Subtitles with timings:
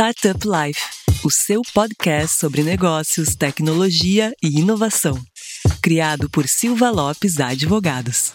[0.00, 0.80] Startup Life,
[1.24, 5.18] o seu podcast sobre negócios, tecnologia e inovação.
[5.82, 8.32] Criado por Silva Lopes Advogados.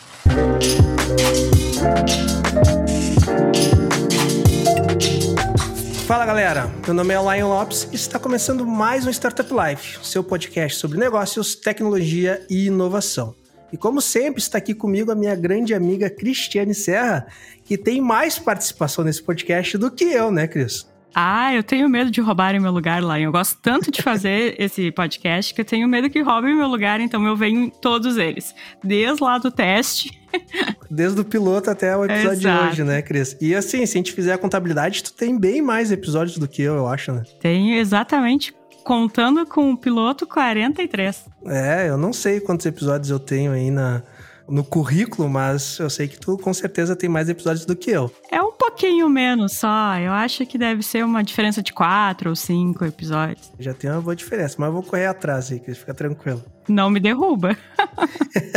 [6.05, 10.21] Fala galera, meu nome é Lion Lopes e está começando mais um Startup Life, seu
[10.21, 13.33] podcast sobre negócios, tecnologia e inovação.
[13.71, 17.25] E como sempre, está aqui comigo a minha grande amiga Cristiane Serra,
[17.63, 20.91] que tem mais participação nesse podcast do que eu, né, Cris?
[21.13, 23.19] Ah, eu tenho medo de roubarem meu lugar lá.
[23.19, 26.99] Eu gosto tanto de fazer esse podcast que eu tenho medo que roubem meu lugar,
[26.99, 28.53] então eu venho em todos eles.
[28.83, 30.19] Desde lá do teste.
[30.89, 32.63] Desde o piloto até o episódio Exato.
[32.63, 33.37] de hoje, né, Cris?
[33.39, 36.61] E assim, se a gente fizer a contabilidade, tu tem bem mais episódios do que
[36.63, 37.23] eu, eu acho, né?
[37.39, 38.53] Tenho exatamente.
[38.83, 41.25] Contando com o piloto, 43.
[41.45, 44.03] É, eu não sei quantos episódios eu tenho aí na,
[44.47, 48.11] no currículo, mas eu sei que tu com certeza tem mais episódios do que eu.
[48.31, 49.97] É um pouquinho menos só.
[49.97, 53.51] Eu acho que deve ser uma diferença de quatro ou cinco episódios.
[53.59, 56.43] Já tem uma boa diferença, mas eu vou correr atrás aí, Cris, fica tranquilo.
[56.67, 57.57] Não me derruba.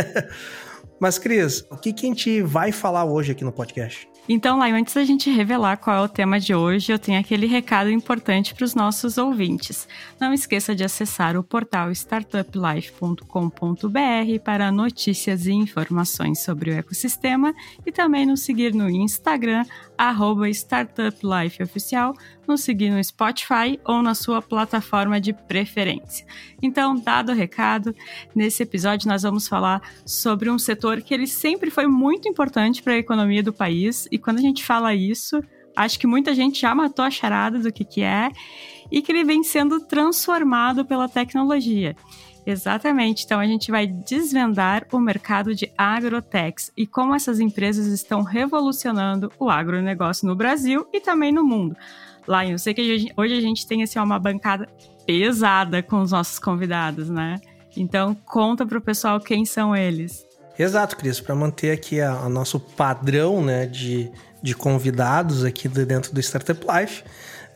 [1.00, 4.08] mas, Cris, o que, que a gente vai falar hoje aqui no podcast?
[4.28, 7.46] Então, lá, antes da gente revelar qual é o tema de hoje, eu tenho aquele
[7.46, 9.86] recado importante para os nossos ouvintes.
[10.20, 17.54] Não esqueça de acessar o portal startuplife.com.br para notícias e informações sobre o ecossistema
[17.86, 19.64] e também nos seguir no Instagram,
[19.96, 22.14] arroba startuplifeoficial,
[22.46, 26.26] nos seguir no Spotify ou na sua plataforma de preferência.
[26.62, 27.94] Então, dado o recado,
[28.34, 32.94] nesse episódio nós vamos falar sobre um setor que ele sempre foi muito importante para
[32.94, 35.40] a economia do país e quando a gente fala isso,
[35.74, 38.30] acho que muita gente já matou a charada do que, que é
[38.90, 41.96] e que ele vem sendo transformado pela tecnologia.
[42.46, 43.24] Exatamente.
[43.24, 49.32] Então a gente vai desvendar o mercado de agrotechs e como essas empresas estão revolucionando
[49.36, 51.76] o agronegócio no Brasil e também no mundo.
[52.26, 54.68] Lá, eu sei que hoje a gente tem assim, uma bancada
[55.04, 57.40] pesada com os nossos convidados, né?
[57.76, 60.24] Então conta para o pessoal quem são eles.
[60.58, 64.10] Exato, Cris, para manter aqui a, nosso padrão né, de,
[64.42, 67.04] de convidados aqui dentro do Startup Life.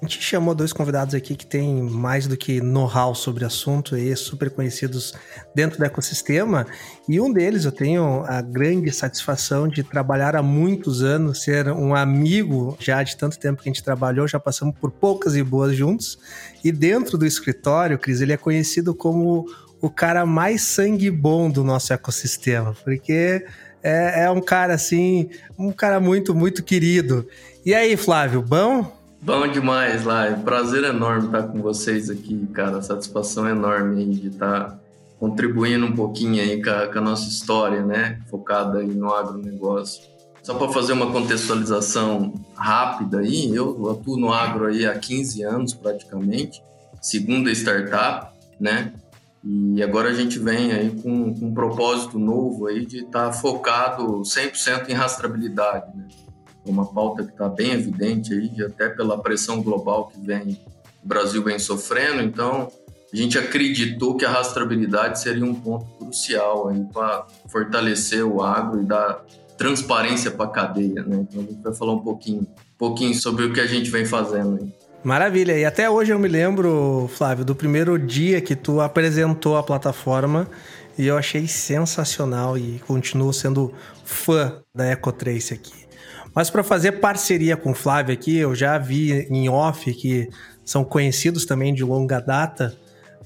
[0.03, 3.99] A gente chamou dois convidados aqui que têm mais do que know-how sobre o assunto
[3.99, 5.12] e super conhecidos
[5.55, 6.66] dentro do ecossistema.
[7.06, 11.94] E um deles eu tenho a grande satisfação de trabalhar há muitos anos, ser um
[11.94, 15.77] amigo já de tanto tempo que a gente trabalhou, já passamos por poucas e boas
[15.77, 16.19] juntos.
[16.65, 19.44] E dentro do escritório, Cris, ele é conhecido como
[19.83, 23.44] o cara mais sangue bom do nosso ecossistema, porque
[23.83, 25.28] é, é um cara assim,
[25.59, 27.28] um cara muito, muito querido.
[27.66, 29.00] E aí, Flávio, bom?
[29.23, 30.33] Bom demais, lá.
[30.33, 32.81] Prazer enorme estar com vocês aqui, cara.
[32.81, 34.81] Satisfação enorme de estar
[35.19, 38.19] contribuindo um pouquinho aí com a, com a nossa história, né?
[38.31, 40.03] Focada aí no agronegócio.
[40.43, 45.75] Só para fazer uma contextualização rápida aí, eu atuo no agro aí há 15 anos
[45.75, 46.63] praticamente,
[47.03, 48.95] segunda startup, né?
[49.45, 54.23] E agora a gente vem aí com, com um propósito novo aí de estar focado
[54.23, 56.09] 100% em rastreabilidade, né?
[56.65, 60.60] Uma pauta que está bem evidente aí, até pela pressão global que vem,
[61.03, 62.22] o Brasil vem sofrendo.
[62.22, 62.71] Então,
[63.12, 68.82] a gente acreditou que a rastreabilidade seria um ponto crucial aí para fortalecer o agro
[68.82, 69.25] e dar
[69.56, 71.26] transparência para a cadeia, né?
[71.28, 74.04] Então, a gente vai falar um pouquinho, um pouquinho sobre o que a gente vem
[74.04, 74.72] fazendo aí.
[75.03, 75.59] Maravilha.
[75.59, 80.47] E até hoje eu me lembro, Flávio, do primeiro dia que tu apresentou a plataforma
[80.98, 83.72] e eu achei sensacional e continuo sendo
[84.04, 85.80] fã da Ecotrace aqui.
[86.35, 90.29] Mas para fazer parceria com o Flávio aqui, eu já vi em off que
[90.65, 92.77] são conhecidos também de longa data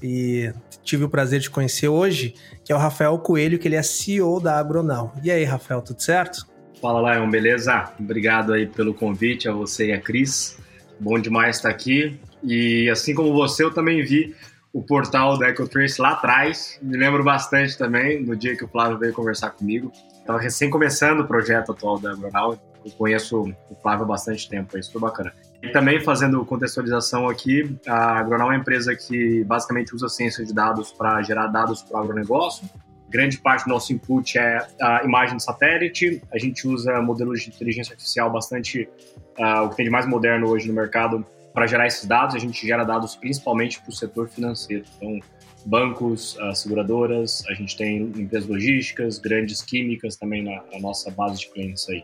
[0.01, 0.51] e
[0.83, 4.39] tive o prazer de conhecer hoje, que é o Rafael Coelho, que ele é CEO
[4.39, 5.13] da Agronal.
[5.23, 6.47] E aí, Rafael, tudo certo?
[6.81, 7.91] Fala, Lion, beleza?
[7.99, 10.57] Obrigado aí pelo convite, a você e a Cris.
[10.99, 12.19] Bom demais estar aqui.
[12.43, 14.35] E assim como você, eu também vi
[14.71, 16.77] o portal da EcoTrace lá atrás.
[16.81, 19.91] Me lembro bastante também, no dia que o Flávio veio conversar comigo.
[20.19, 22.59] Estava recém começando o projeto atual da Agronal.
[22.85, 25.33] Eu conheço o Flávio há bastante tempo, é super bacana.
[25.61, 30.53] E também fazendo contextualização aqui, a Agronal é uma empresa que basicamente usa ciência de
[30.53, 32.69] dados para gerar dados para o agronegócio.
[33.09, 36.21] Grande parte do nosso input é a imagem de satélite.
[36.31, 38.87] A gente usa modelos de inteligência artificial bastante,
[39.39, 42.35] uh, o que tem de mais moderno hoje no mercado, para gerar esses dados.
[42.35, 44.85] A gente gera dados principalmente para o setor financeiro.
[44.97, 45.19] Então,
[45.65, 51.39] bancos, uh, seguradoras, a gente tem empresas logísticas, grandes químicas também na, na nossa base
[51.39, 52.03] de clientes aí.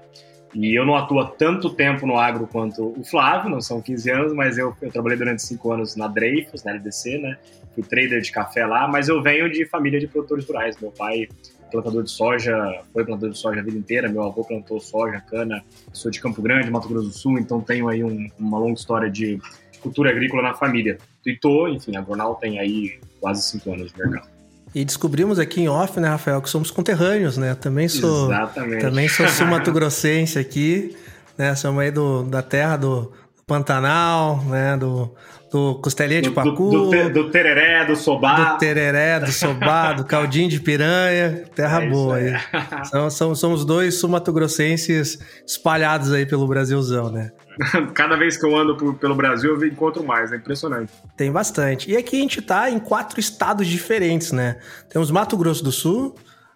[0.54, 4.34] E eu não atuo tanto tempo no agro quanto o Flávio, não são 15 anos,
[4.34, 7.38] mas eu, eu trabalhei durante 5 anos na Dreyfus, na LDC, né?
[7.74, 10.78] Fui trader de café lá, mas eu venho de família de produtores rurais.
[10.82, 11.30] Meu pai
[11.72, 15.64] plantador de soja, foi plantador de soja a vida inteira, meu avô plantou soja, cana,
[15.94, 19.10] sou de Campo Grande, Mato Grosso do Sul, então tenho aí um, uma longa história
[19.10, 19.40] de
[19.82, 20.98] cultura agrícola na família.
[21.26, 24.41] E tô, enfim, a Bornal tem aí quase cinco anos de mercado.
[24.74, 27.56] E descobrimos aqui em off, né, Rafael, que somos conterrâneos, né?
[27.56, 28.82] Também sou, Exatamente.
[28.82, 30.96] também sou sul-mato-grossense aqui,
[31.38, 31.54] né?
[31.56, 33.12] Somos aí do, da terra do
[33.46, 34.78] Pantanal, né?
[34.78, 35.12] Do,
[35.52, 38.54] do costelinha de pacu, do, do, do tereré, do sobá.
[38.54, 42.30] do tereré, do sobá, do caldinho de piranha, terra É boa aí.
[42.30, 42.86] aí.
[42.86, 47.32] São, são, somos dois sul-mato-grossenses espalhados aí pelo Brasilzão, né?
[47.94, 50.32] Cada vez que eu ando por- pelo Brasil, eu encontro mais.
[50.32, 50.92] É impressionante.
[51.18, 51.92] Tem bastante.
[51.92, 54.58] E aqui a gente tá em quatro estados diferentes, né?
[54.90, 56.16] Temos Mato Grosso do Sul,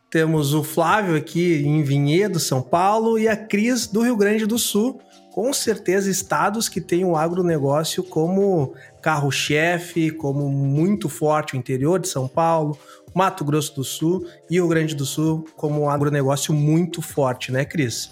[0.09, 4.57] temos o Flávio aqui em Vinhedo, São Paulo, e a Cris do Rio Grande do
[4.57, 5.01] Sul.
[5.35, 12.07] Com certeza, estados que têm o agronegócio como carro-chefe, como muito forte o interior de
[12.07, 12.77] São Paulo,
[13.13, 17.65] Mato Grosso do Sul e Rio Grande do Sul como um agronegócio muito forte, né,
[17.65, 18.09] Cris?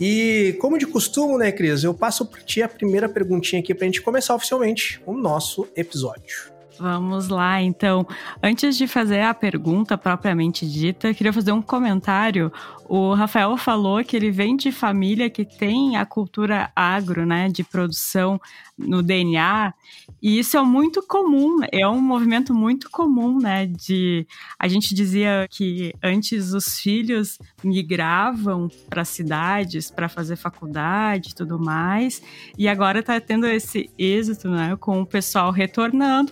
[0.00, 3.84] E como de costume, né, Cris, eu passo para ti a primeira perguntinha aqui para
[3.84, 6.52] a gente começar oficialmente o nosso episódio.
[6.78, 8.06] Vamos lá, então.
[8.42, 12.52] Antes de fazer a pergunta propriamente dita, queria fazer um comentário.
[12.94, 17.64] O Rafael falou que ele vem de família que tem a cultura agro, né, de
[17.64, 18.38] produção
[18.76, 19.72] no DNA,
[20.20, 24.26] e isso é muito comum, é um movimento muito comum, né, de
[24.58, 31.58] a gente dizia que antes os filhos migravam para cidades para fazer faculdade e tudo
[31.58, 32.22] mais,
[32.58, 36.30] e agora está tendo esse êxito, né, com o pessoal retornando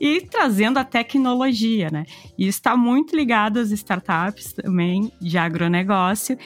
[0.00, 2.04] e trazendo a tecnologia, né?
[2.36, 6.38] E está muito ligado às startups também de agronegócio.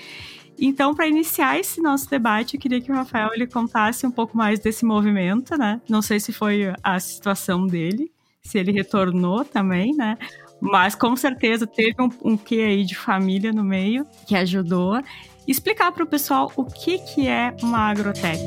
[0.61, 4.37] Então, para iniciar esse nosso debate, eu queria que o Rafael ele contasse um pouco
[4.37, 5.81] mais desse movimento, né?
[5.89, 8.11] Não sei se foi a situação dele,
[8.43, 10.19] se ele retornou também, né?
[10.61, 15.01] Mas com certeza teve um, um quê aí de família no meio que ajudou.
[15.47, 18.43] Explicar para o pessoal o que, que é uma agrotech.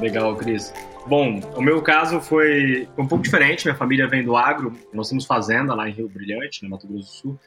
[0.00, 0.72] Legal, Cris.
[1.08, 3.64] Bom, o meu caso foi um pouco diferente.
[3.64, 4.72] Minha família vem do agro.
[4.92, 7.40] Nós temos fazenda lá em Rio Brilhante, no Mato Grosso do Sul.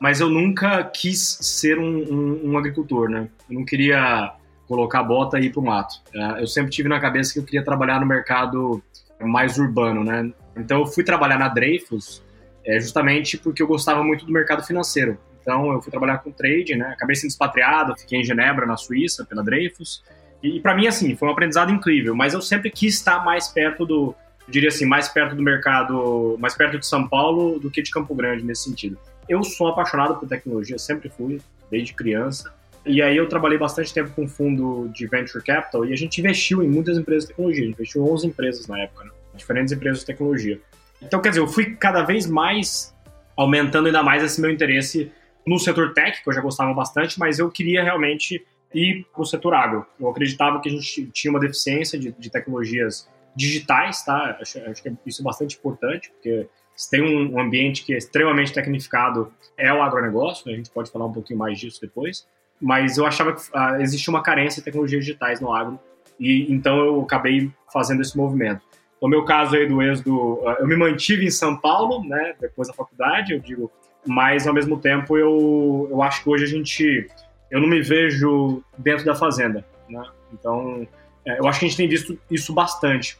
[0.00, 3.28] Mas eu nunca quis ser um, um- um agricultor, né?
[3.48, 4.32] Eu não queria
[4.66, 5.96] colocar a bota e ir pro mato.
[6.14, 8.82] Eh, Eu sempre tive na cabeça que eu queria trabalhar no mercado
[9.20, 10.32] mais urbano, né?
[10.56, 12.22] Então eu fui trabalhar na Dreyfus
[12.64, 15.18] eh, justamente porque eu gostava muito do mercado financeiro.
[15.42, 16.86] Então eu fui trabalhar com trade, né?
[16.88, 20.02] Acabei sendo expatriado, fiquei em Genebra, na Suíça, pela Dreyfus.
[20.44, 23.86] E, para mim, assim, foi um aprendizado incrível, mas eu sempre quis estar mais perto
[23.86, 24.14] do,
[24.46, 28.14] diria assim, mais perto do mercado, mais perto de São Paulo do que de Campo
[28.14, 28.98] Grande nesse sentido.
[29.26, 32.52] Eu sou apaixonado por tecnologia, sempre fui, desde criança.
[32.84, 36.20] E aí eu trabalhei bastante tempo com um fundo de venture capital e a gente
[36.20, 37.62] investiu em muitas empresas de tecnologia.
[37.62, 39.10] A gente investiu em 11 empresas na época, né?
[39.34, 40.60] diferentes empresas de tecnologia.
[41.00, 42.94] Então, quer dizer, eu fui cada vez mais
[43.34, 45.10] aumentando ainda mais esse meu interesse
[45.46, 49.24] no setor tech, que eu já gostava bastante, mas eu queria realmente ir para o
[49.24, 49.86] setor agro.
[49.98, 54.36] Eu acreditava que a gente tinha uma deficiência de, de tecnologias digitais, tá?
[54.40, 57.98] Acho, acho que isso é bastante importante, porque se tem um, um ambiente que é
[57.98, 60.54] extremamente tecnificado, é o agronegócio, né?
[60.54, 62.26] a gente pode falar um pouquinho mais disso depois,
[62.60, 65.78] mas eu achava que ah, existia uma carência de tecnologias digitais no agro,
[66.18, 68.62] e então eu acabei fazendo esse movimento.
[69.00, 72.68] No meu caso aí do êxodo, ah, eu me mantive em São Paulo, né, depois
[72.68, 73.70] da faculdade, eu digo,
[74.06, 77.08] mas ao mesmo tempo eu, eu acho que hoje a gente,
[77.54, 80.02] eu não me vejo dentro da fazenda, né,
[80.32, 80.84] então
[81.24, 83.16] é, eu acho que a gente tem visto isso bastante.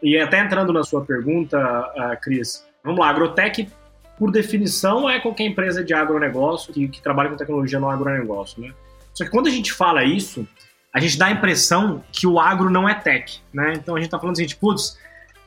[0.00, 3.68] E até entrando na sua pergunta, ah, Cris, vamos lá, agrotech,
[4.16, 8.72] por definição, é qualquer empresa de agronegócio que, que trabalha com tecnologia no agronegócio, né?
[9.12, 10.46] Só que quando a gente fala isso,
[10.92, 13.74] a gente dá a impressão que o agro não é tech, né?
[13.76, 14.96] Então a gente tá falando assim, putz,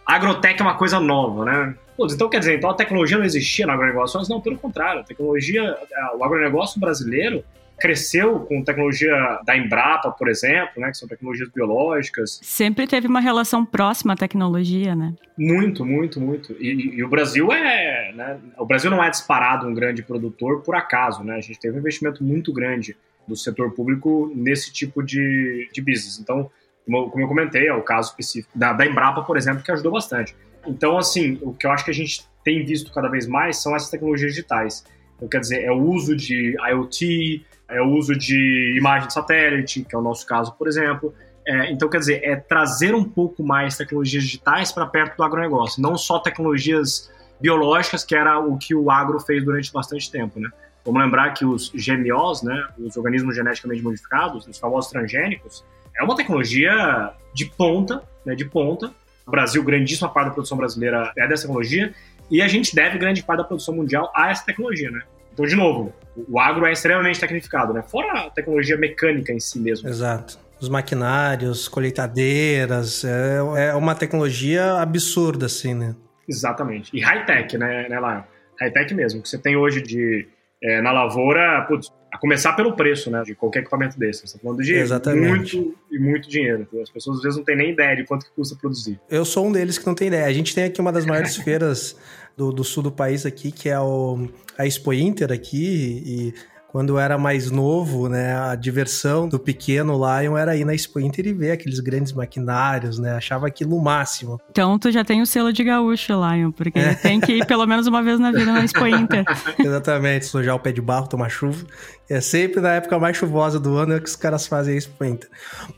[0.06, 1.76] agrotech é uma coisa nova, né?
[1.96, 4.20] Putz, então quer dizer, então a tecnologia não existia no agronegócio?
[4.20, 5.78] Mas não, pelo contrário, a tecnologia,
[6.18, 7.44] o agronegócio brasileiro
[7.80, 9.12] cresceu com tecnologia
[9.46, 12.40] da Embrapa, por exemplo, né, que são tecnologias biológicas.
[12.42, 15.14] Sempre teve uma relação próxima à tecnologia, né?
[15.38, 16.54] Muito, muito, muito.
[16.60, 20.76] E, e- o Brasil é, né, o Brasil não é disparado um grande produtor por
[20.76, 21.36] acaso, né?
[21.36, 22.96] A gente teve um investimento muito grande
[23.28, 26.20] do setor público nesse tipo de, de business.
[26.20, 26.50] Então,
[26.86, 29.72] como, eu- como eu comentei, é o caso específico da, da Embrapa, por exemplo, que
[29.72, 30.36] ajudou bastante.
[30.68, 33.76] Então, assim, o que eu acho que a gente tem visto cada vez mais são
[33.76, 34.84] essas tecnologias digitais.
[35.16, 39.84] Então, quer dizer, é o uso de IoT, é o uso de imagem de satélite,
[39.84, 41.14] que é o nosso caso, por exemplo.
[41.48, 45.82] É, então, quer dizer, é trazer um pouco mais tecnologias digitais para perto do agronegócio,
[45.82, 50.50] não só tecnologias biológicas, que era o que o agro fez durante bastante tempo, né?
[50.84, 55.66] Vamos lembrar que os GMOs, né, os organismos geneticamente modificados, os famosos transgênicos,
[55.98, 58.92] é uma tecnologia de ponta, né, de ponta.
[59.26, 61.94] O Brasil, grandíssima parte da produção brasileira é dessa tecnologia,
[62.30, 65.02] e a gente deve grande parte da produção mundial a essa tecnologia, né?
[65.34, 65.94] Então, de novo,
[66.30, 67.82] o agro é extremamente tecnificado, né?
[67.82, 69.90] Fora a tecnologia mecânica em si mesmo.
[69.90, 70.38] Exato.
[70.60, 73.04] Os os maquinários, colheitadeiras.
[73.04, 75.96] É, é uma tecnologia absurda, assim, né?
[76.28, 76.96] Exatamente.
[76.96, 78.22] E high-tech, né, né Lion?
[78.60, 79.20] High-tech mesmo.
[79.20, 80.28] O que você tem hoje de
[80.64, 84.22] é, na lavoura, putz, a começar pelo preço, né, de qualquer equipamento desse.
[84.22, 85.58] Você está falando de Exatamente.
[85.58, 86.68] muito e muito dinheiro.
[86.82, 89.00] As pessoas às vezes não têm nem ideia de quanto que custa produzir.
[89.10, 90.26] Eu sou um deles que não tem ideia.
[90.26, 91.96] A gente tem aqui uma das maiores feiras
[92.36, 96.34] do, do, sul do país aqui, que é o, a Expo Inter aqui, e
[96.76, 101.00] quando eu era mais novo, né, a diversão do pequeno Lion era ir na Expo
[101.00, 103.14] Inter e ver aqueles grandes maquinários, né?
[103.14, 104.42] Achava aquilo o máximo.
[104.52, 106.94] Então tu já tem o selo de gaúcho, Lion, porque é.
[106.94, 109.24] tem que ir pelo menos uma vez na vida na Expo Inter.
[109.58, 111.66] Exatamente, sujar o pé de barro, tomar chuva.
[112.10, 115.30] É sempre na época mais chuvosa do ano é que os caras fazem Expo Inter.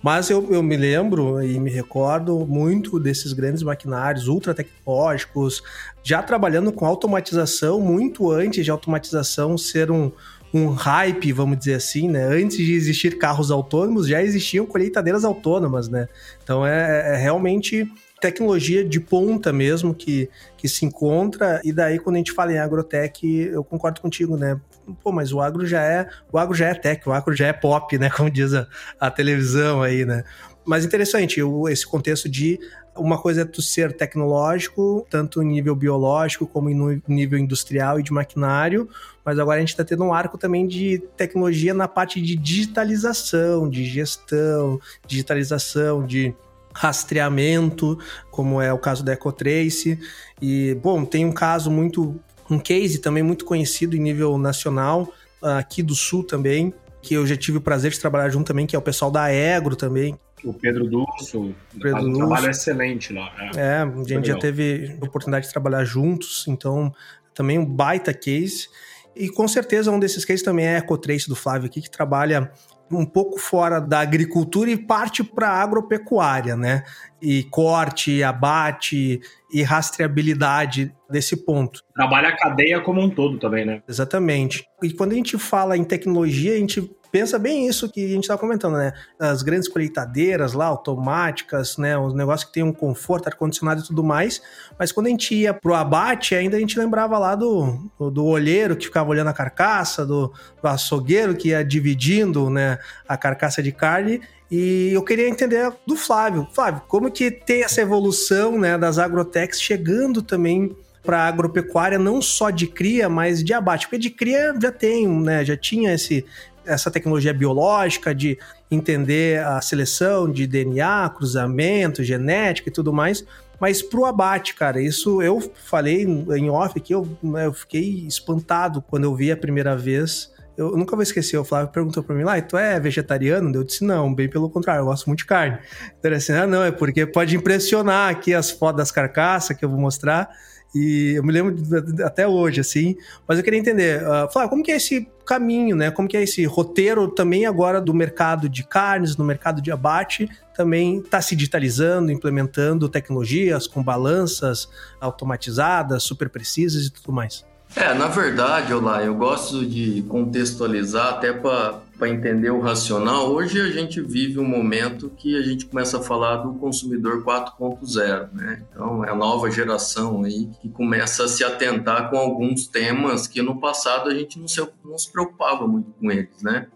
[0.02, 5.62] Mas eu, eu me lembro e me recordo muito desses grandes maquinários ultra tecnológicos,
[6.02, 10.12] já trabalhando com automatização muito antes de automatização ser um
[10.54, 12.24] um hype, vamos dizer assim, né?
[12.24, 16.08] Antes de existir carros autônomos, já existiam colheitadeiras autônomas, né?
[16.44, 17.90] Então é, é realmente
[18.20, 22.58] tecnologia de ponta mesmo que, que se encontra, e daí quando a gente fala em
[22.58, 24.60] agrotech, eu concordo contigo, né?
[25.04, 27.54] Pô, mas o agro já é, o agro já é tech, o agro já é
[27.54, 28.10] pop, né?
[28.16, 28.68] Como diz a,
[29.00, 30.24] a televisão aí, né?
[30.66, 31.40] Mas interessante,
[31.70, 32.60] esse contexto de
[32.98, 38.04] uma coisa é tu ser tecnológico, tanto em nível biológico como em nível industrial e
[38.04, 38.90] de maquinário,
[39.24, 43.70] mas agora a gente está tendo um arco também de tecnologia na parte de digitalização,
[43.70, 46.34] de gestão, digitalização, de
[46.74, 47.98] rastreamento,
[48.30, 50.00] como é o caso da Ecotrace.
[50.42, 55.12] E, bom, tem um caso muito, um case também muito conhecido em nível nacional,
[55.42, 58.76] aqui do Sul também, que eu já tive o prazer de trabalhar junto também, que
[58.76, 60.18] é o pessoal da Egro também,
[60.50, 63.32] o Pedro Dulso, Pedro um trabalho excelente lá.
[63.56, 66.94] É, é a gente já teve oportunidade de trabalhar juntos, então
[67.34, 68.68] também um baita case.
[69.16, 72.52] E com certeza um desses cases também é a Ecotrace do Flávio aqui, que trabalha
[72.92, 76.84] um pouco fora da agricultura e parte para a agropecuária, né?
[77.22, 79.20] E corte, abate
[79.52, 81.84] e rastreabilidade desse ponto.
[81.94, 83.82] Trabalha a cadeia como um todo também, né?
[83.88, 84.66] Exatamente.
[84.82, 88.24] E quando a gente fala em tecnologia, a gente pensa bem isso que a gente
[88.24, 88.94] estava comentando, né?
[89.20, 91.98] As grandes colheitadeiras lá, automáticas, né?
[91.98, 94.42] Os negócios que tem um conforto, ar-condicionado e tudo mais.
[94.78, 98.26] Mas quando a gente ia pro abate, ainda a gente lembrava lá do, do, do
[98.26, 102.78] olheiro que ficava olhando a carcaça, do, do açougueiro que ia dividindo, né?
[103.08, 104.22] A carcaça de carne.
[104.50, 106.48] E eu queria entender do Flávio.
[106.54, 108.78] Flávio, como que tem essa evolução, né?
[108.78, 110.76] Das agrotechs chegando também
[111.08, 113.88] para agropecuária não só de cria, mas de abate.
[113.88, 115.44] Porque de cria já tem, né?
[115.46, 116.26] Já tinha esse,
[116.68, 118.38] essa tecnologia biológica de
[118.70, 123.26] entender a seleção de DNA, cruzamento, genética e tudo mais.
[123.60, 128.82] Mas pro abate, cara, isso eu falei em off aqui, eu, né, eu fiquei espantado
[128.82, 130.32] quando eu vi a primeira vez.
[130.56, 133.54] Eu nunca vou esquecer, o Flávio perguntou pra mim lá, tu é vegetariano?
[133.54, 135.60] Eu disse, não, bem pelo contrário, eu gosto muito de carne.
[136.00, 139.70] Então, assim, ah, não, é porque pode impressionar aqui as fotos das carcaças que eu
[139.70, 140.30] vou mostrar.
[140.76, 141.56] E eu me lembro
[142.04, 142.96] até hoje, assim.
[143.28, 145.92] Mas eu queria entender, uh, como que é esse caminho, né?
[145.92, 150.30] Como que é esse roteiro também agora do mercado de carnes, no mercado de abate,
[150.56, 154.70] também está se digitalizando, implementando tecnologias com balanças
[155.00, 157.46] automatizadas, super precisas e tudo mais.
[157.76, 163.32] É, na verdade, Olá, eu gosto de contextualizar até para entender o racional.
[163.32, 168.34] Hoje a gente vive um momento que a gente começa a falar do consumidor 4.0,
[168.34, 168.64] né?
[168.70, 173.42] Então é a nova geração aí que começa a se atentar com alguns temas que
[173.42, 176.68] no passado a gente não se, não se preocupava muito com eles, né?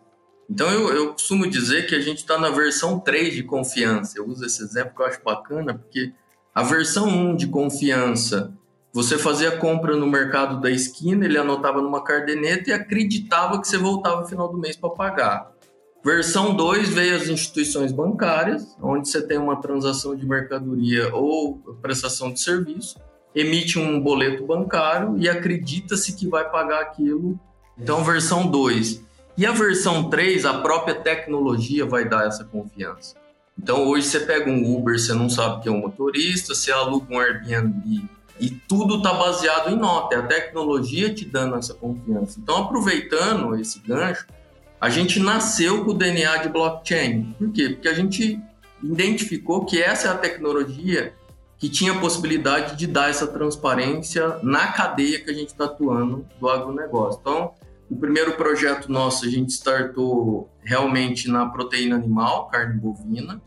[0.50, 4.18] Então eu, eu costumo dizer que a gente está na versão 3 de confiança.
[4.18, 6.13] Eu uso esse exemplo que eu acho bacana, porque
[6.54, 8.54] a versão 1 de confiança
[8.93, 13.77] você fazia compra no mercado da esquina, ele anotava numa cardeneta e acreditava que você
[13.77, 15.51] voltava no final do mês para pagar.
[16.03, 22.33] Versão 2 veio as instituições bancárias, onde você tem uma transação de mercadoria ou prestação
[22.33, 23.00] de serviço,
[23.33, 27.39] emite um boleto bancário e acredita-se que vai pagar aquilo.
[27.77, 29.01] Então, versão 2.
[29.38, 33.15] E a versão 3, a própria tecnologia vai dar essa confiança.
[33.57, 37.05] Então, hoje você pega um Uber, você não sabe quem é um motorista, você aluga
[37.13, 38.10] um Airbnb
[38.40, 42.40] e tudo está baseado em nota, é a tecnologia te dando essa confiança.
[42.40, 44.26] Então, aproveitando esse gancho,
[44.80, 47.36] a gente nasceu com o DNA de blockchain.
[47.38, 47.70] Por quê?
[47.70, 48.40] Porque a gente
[48.82, 51.14] identificou que essa é a tecnologia
[51.60, 56.26] que tinha a possibilidade de dar essa transparência na cadeia que a gente está atuando
[56.40, 57.20] do agronegócio.
[57.22, 57.54] Então,
[57.88, 63.40] o primeiro projeto nosso a gente startou realmente na proteína animal, carne bovina.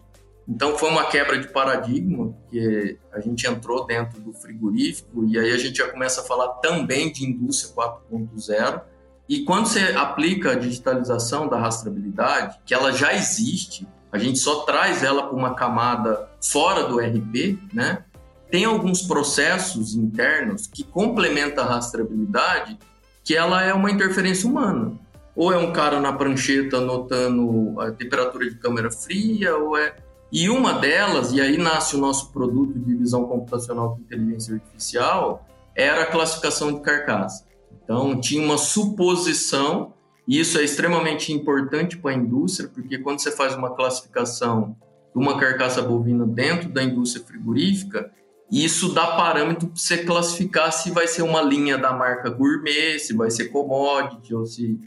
[0.46, 5.52] Então foi uma quebra de paradigma, que a gente entrou dentro do frigorífico e aí
[5.52, 8.82] a gente já começa a falar também de indústria 4.0.
[9.26, 14.60] E quando você aplica a digitalização da rastreabilidade, que ela já existe, a gente só
[14.60, 18.04] traz ela para uma camada fora do RP, né?
[18.50, 22.78] Tem alguns processos internos que complementam a rastreabilidade,
[23.24, 24.92] que ela é uma interferência humana.
[25.34, 29.96] Ou é um cara na prancheta anotando a temperatura de câmera fria, ou é
[30.35, 35.47] e uma delas, e aí nasce o nosso produto de visão computacional com inteligência artificial,
[35.76, 37.47] era a classificação de carcaça.
[37.85, 39.95] Então, tinha uma suposição,
[40.26, 44.76] e isso é extremamente importante para a indústria, porque quando você faz uma classificação
[45.14, 48.11] de uma carcaça bovina dentro da indústria frigorífica,
[48.50, 53.14] isso dá parâmetro para você classificar se vai ser uma linha da marca gourmet, se
[53.14, 54.81] vai ser commodity ou se.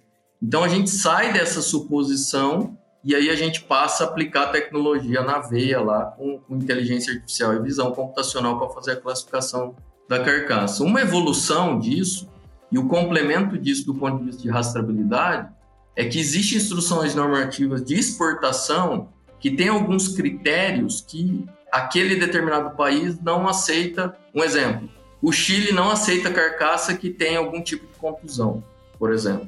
[0.43, 5.21] Então a gente sai dessa suposição e aí a gente passa a aplicar a tecnologia
[5.21, 9.75] na veia lá com, com inteligência artificial e visão computacional para fazer a classificação
[10.09, 10.83] da carcaça.
[10.83, 12.29] Uma evolução disso
[12.71, 15.49] e o complemento disso do ponto de vista de rastreabilidade
[15.95, 23.19] é que existem instruções normativas de exportação que tem alguns critérios que aquele determinado país
[23.21, 24.15] não aceita.
[24.33, 24.89] Um exemplo,
[25.21, 28.63] o Chile não aceita carcaça que tem algum tipo de contusão,
[28.97, 29.47] por exemplo.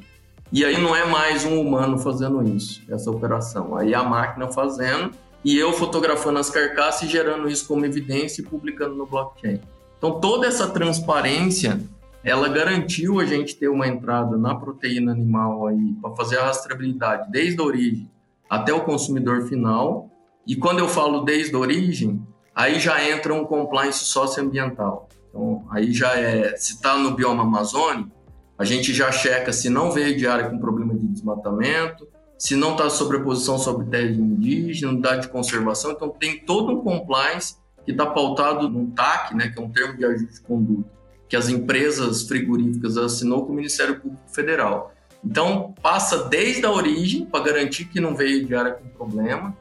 [0.52, 3.76] E aí não é mais um humano fazendo isso, essa operação.
[3.76, 5.12] Aí a máquina fazendo
[5.46, 9.62] e eu fotografando as carcaças e gerando isso como evidência e publicando no blockchain.
[10.00, 11.80] Então toda essa transparência,
[12.24, 17.32] ela garantiu a gente ter uma entrada na proteína animal aí para fazer a rastreabilidade
[17.32, 18.10] desde a origem
[18.50, 20.10] até o consumidor final.
[20.48, 22.26] E quando eu falo desde a origem,
[22.56, 25.08] aí já entra um compliance socioambiental.
[25.30, 28.10] Então aí já é, se está no bioma amazônico,
[28.60, 32.06] a gente já checa se não veio de área com problema de desmatamento,
[32.38, 35.92] se não está sobreposição sobre terra indígena, unidade de conservação.
[35.92, 39.96] Então, tem todo um compliance que está pautado no TAC, né, que é um termo
[39.96, 40.90] de ajuste de conduta,
[41.30, 44.94] que as empresas frigoríficas assinou com o Ministério Público Federal.
[45.24, 49.56] Então, passa desde a origem, para garantir que não veio de área com problema,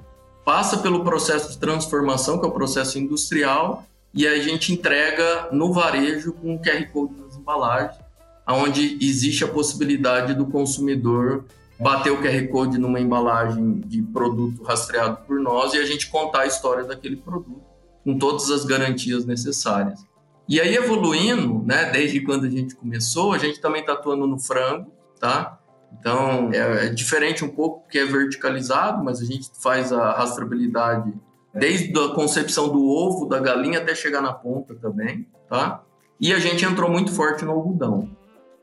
[0.44, 5.72] passa pelo processo de transformação, que é o processo industrial, e a gente entrega no
[5.72, 8.07] varejo com o QR Code nas embalagens,
[8.54, 11.44] onde existe a possibilidade do consumidor
[11.78, 16.40] bater o QR Code numa embalagem de produto rastreado por nós e a gente contar
[16.40, 17.62] a história daquele produto
[18.02, 20.00] com todas as garantias necessárias.
[20.48, 24.38] E aí evoluindo, né, desde quando a gente começou, a gente também está atuando no
[24.38, 25.58] frango, tá?
[26.00, 31.12] Então é, é, diferente um pouco porque é verticalizado, mas a gente faz a rastreabilidade
[31.54, 35.82] desde a concepção do ovo da galinha até chegar na ponta também, tá?
[36.20, 38.17] E a gente entrou muito forte no algodão.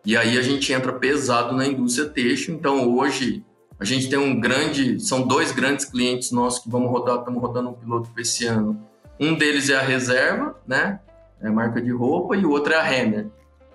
[0.05, 2.53] E aí a gente entra pesado na indústria têxtil.
[2.53, 3.43] Então hoje
[3.79, 7.69] a gente tem um grande, são dois grandes clientes nossos que vamos rodar, estamos rodando
[7.69, 8.79] um piloto para esse ano.
[9.19, 10.99] Um deles é a Reserva, né?
[11.41, 13.27] É a marca de roupa, e o outro é a Renner.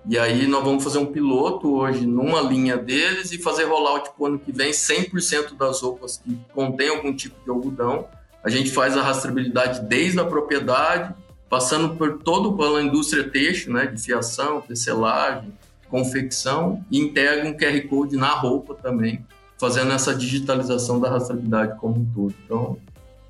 [0.07, 4.23] E aí nós vamos fazer um piloto hoje numa linha deles e fazer rollout para
[4.23, 8.07] o ano que vem 100% das roupas que contém algum tipo de algodão.
[8.43, 11.14] A gente faz a rastreabilidade desde a propriedade,
[11.51, 15.53] passando por todo pela indústria têxtil, né, de fiação, tecelagem,
[15.90, 19.24] confecção e integra um QR Code na roupa também,
[19.59, 22.35] fazendo essa digitalização da rastreabilidade como um todo.
[22.44, 22.79] Então,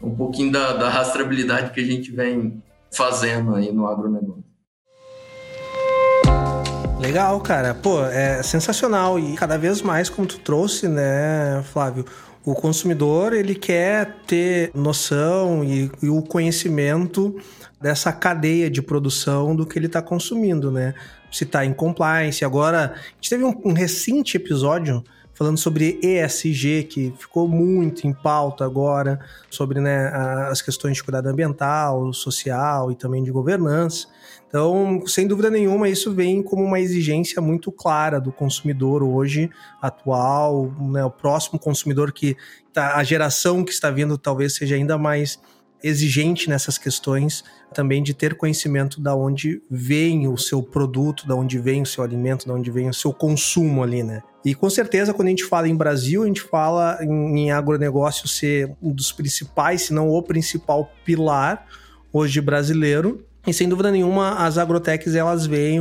[0.02, 4.44] um pouquinho da, da rastreabilidade que a gente vem fazendo aí no agronegócio.
[7.00, 7.74] Legal, cara.
[7.74, 12.04] Pô, é sensacional e cada vez mais, como tu trouxe, né, Flávio,
[12.44, 17.34] o consumidor ele quer ter noção e, e o conhecimento
[17.80, 20.94] dessa cadeia de produção do que ele está consumindo, né?
[21.30, 22.44] Se está em compliance.
[22.44, 25.02] Agora, a gente teve um, um recente episódio
[25.40, 30.08] falando sobre ESG, que ficou muito em pauta agora, sobre né,
[30.50, 34.06] as questões de cuidado ambiental, social e também de governança.
[34.46, 39.48] Então, sem dúvida nenhuma, isso vem como uma exigência muito clara do consumidor hoje,
[39.80, 42.36] atual, né, o próximo consumidor que
[42.70, 45.40] tá, a geração que está vindo talvez seja ainda mais
[45.82, 51.58] exigente nessas questões também de ter conhecimento da onde vem o seu produto, da onde
[51.58, 54.22] vem o seu alimento, da onde vem o seu consumo ali, né?
[54.44, 58.26] E com certeza, quando a gente fala em Brasil, a gente fala em, em agronegócio
[58.26, 61.66] ser um dos principais, se não o principal pilar
[62.12, 63.24] hoje brasileiro.
[63.46, 65.80] E sem dúvida nenhuma, as agrotechs elas veem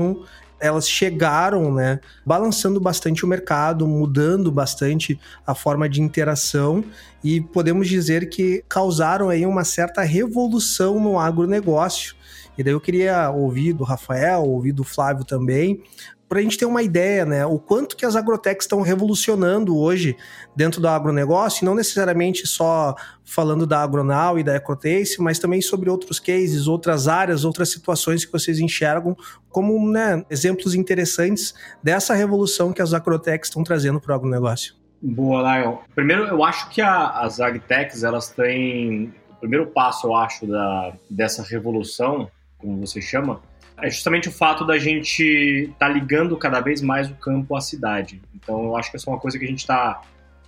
[0.60, 6.84] elas chegaram, né, balançando bastante o mercado, mudando bastante a forma de interação
[7.24, 12.16] e podemos dizer que causaram aí uma certa revolução no agronegócio.
[12.58, 15.82] E daí eu queria ouvir do Rafael, ouvir do Flávio também,
[16.30, 20.16] para a gente ter uma ideia, né, o quanto que as agrotechs estão revolucionando hoje
[20.56, 25.60] dentro do agronegócio, e não necessariamente só falando da Agronal e da Ecotace, mas também
[25.60, 29.18] sobre outros cases, outras áreas, outras situações que vocês enxergam
[29.50, 34.76] como né, exemplos interessantes dessa revolução que as agrotechs estão trazendo para o agronegócio.
[35.02, 35.78] Boa, Lion.
[35.96, 39.14] Primeiro, eu acho que a, as agtechs, elas têm...
[39.32, 43.42] O primeiro passo, eu acho, da, dessa revolução, como você chama,
[43.82, 45.24] é justamente o fato da gente
[45.72, 48.22] estar tá ligando cada vez mais o campo à cidade.
[48.36, 50.02] Então, eu acho que essa é uma coisa que a gente está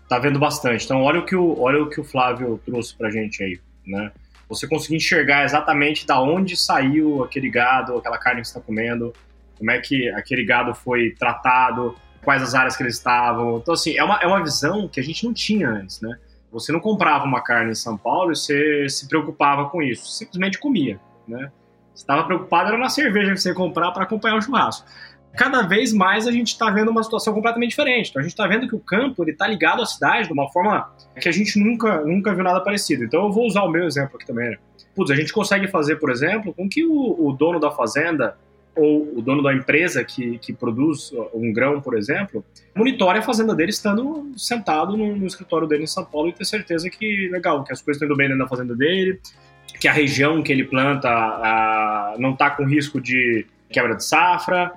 [0.08, 0.86] tá vendo bastante.
[0.86, 3.60] Então, olha o que o, olha o, que o Flávio trouxe para a gente aí,
[3.86, 4.12] né?
[4.50, 9.14] Você conseguir enxergar exatamente da onde saiu aquele gado, aquela carne que você está comendo,
[9.58, 13.60] como é que aquele gado foi tratado, quais as áreas que eles estavam.
[13.60, 16.18] Então, assim, é uma, é uma visão que a gente não tinha antes, né?
[16.52, 20.60] Você não comprava uma carne em São Paulo e você se preocupava com isso, simplesmente
[20.60, 21.50] comia, né?
[21.94, 24.86] Estava preocupado era na cerveja que você ia comprar para acompanhar o churrasco.
[25.34, 28.10] Cada vez mais a gente está vendo uma situação completamente diferente.
[28.10, 30.50] Então a gente está vendo que o campo ele está ligado à cidade de uma
[30.50, 33.04] forma que a gente nunca, nunca viu nada parecido.
[33.04, 34.50] Então eu vou usar o meu exemplo aqui também.
[34.50, 34.58] Né?
[34.96, 38.36] Putz, a gente consegue fazer, por exemplo, com que o, o dono da fazenda
[38.76, 42.44] ou o dono da empresa que, que produz um grão, por exemplo,
[42.76, 46.46] monitore a fazenda dele estando sentado no, no, escritório dele em São Paulo e ter
[46.46, 49.20] certeza que, legal, que as coisas estão indo bem dentro da fazenda dele,
[49.82, 51.10] que a região que ele planta
[52.20, 54.72] não está com risco de quebra de safra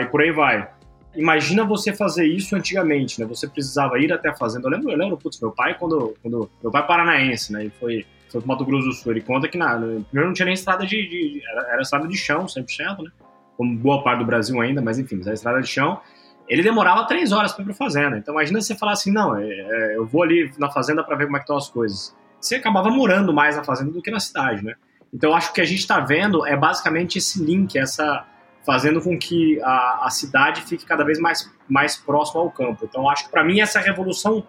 [0.00, 0.66] e por aí vai.
[1.14, 3.26] Imagina você fazer isso antigamente, né?
[3.26, 4.66] Você precisava ir até a fazenda.
[4.66, 6.50] Eu lembro, eu lembro putz, meu pai, quando, quando.
[6.62, 7.62] Meu pai é paranaense, né?
[7.62, 9.12] Ele foi, foi pro Mato Grosso do Sul.
[9.12, 10.96] Ele conta que na, primeiro não tinha nem estrada de.
[11.08, 13.10] de era, era, estrada de chão, 100%, né?
[13.56, 16.00] Como boa parte do Brasil ainda, mas enfim, era estrada de chão.
[16.48, 18.16] Ele demorava três horas para ir pra fazenda.
[18.16, 21.26] Então imagina você falar assim: não, é, é, eu vou ali na fazenda para ver
[21.26, 24.20] como é que estão as coisas você acabava morando mais na fazenda do que na
[24.20, 24.74] cidade, né?
[25.12, 28.26] Então, acho que a gente está vendo é basicamente esse link, essa
[28.64, 32.84] fazendo com que a, a cidade fique cada vez mais, mais próxima ao campo.
[32.84, 34.46] Então, acho que para mim essa é revolução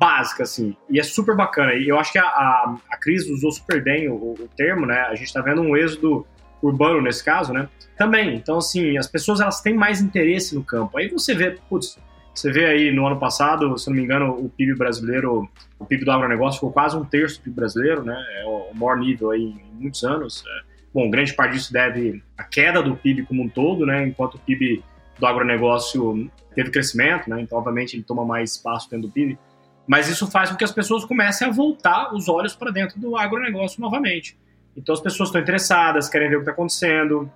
[0.00, 1.74] básica, assim, e é super bacana.
[1.74, 5.00] E eu acho que a, a, a Cris usou super bem o, o termo, né?
[5.02, 6.26] A gente está vendo um êxodo
[6.62, 7.68] urbano nesse caso, né?
[7.96, 8.34] Também.
[8.34, 10.96] Então, assim, as pessoas elas têm mais interesse no campo.
[10.96, 11.98] Aí você vê, putz,
[12.34, 16.04] você vê aí no ano passado, se não me engano, o PIB brasileiro, o PIB
[16.04, 18.16] do agronegócio ficou quase um terço do PIB brasileiro, né?
[18.40, 20.42] É o maior nível aí em muitos anos.
[20.46, 20.74] É.
[20.92, 24.06] Bom, grande parte disso deve à queda do PIB como um todo, né?
[24.06, 24.82] Enquanto o PIB
[25.18, 27.40] do agronegócio teve crescimento, né?
[27.40, 29.38] Então, obviamente, ele toma mais espaço dentro do PIB.
[29.86, 33.16] Mas isso faz com que as pessoas comecem a voltar os olhos para dentro do
[33.16, 34.36] agronegócio novamente.
[34.76, 37.30] Então, as pessoas estão interessadas, querem ver o que está acontecendo.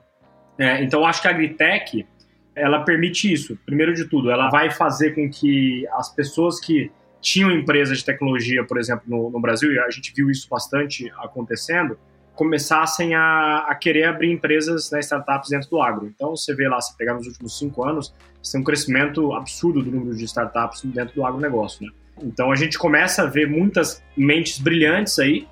[0.58, 2.06] É, então, acho que a Agritech
[2.60, 3.58] ela permite isso.
[3.64, 6.90] Primeiro de tudo, ela vai fazer com que as pessoas que
[7.20, 11.10] tinham empresas de tecnologia, por exemplo, no, no Brasil, e a gente viu isso bastante
[11.18, 11.98] acontecendo,
[12.34, 16.06] começassem a, a querer abrir empresas, né, startups dentro do agro.
[16.06, 18.14] Então, você vê lá, se pegar nos últimos cinco anos,
[18.50, 21.92] tem um crescimento absurdo do número de startups dentro do agronegócio, né?
[22.22, 25.48] Então, a gente começa a ver muitas mentes brilhantes aí,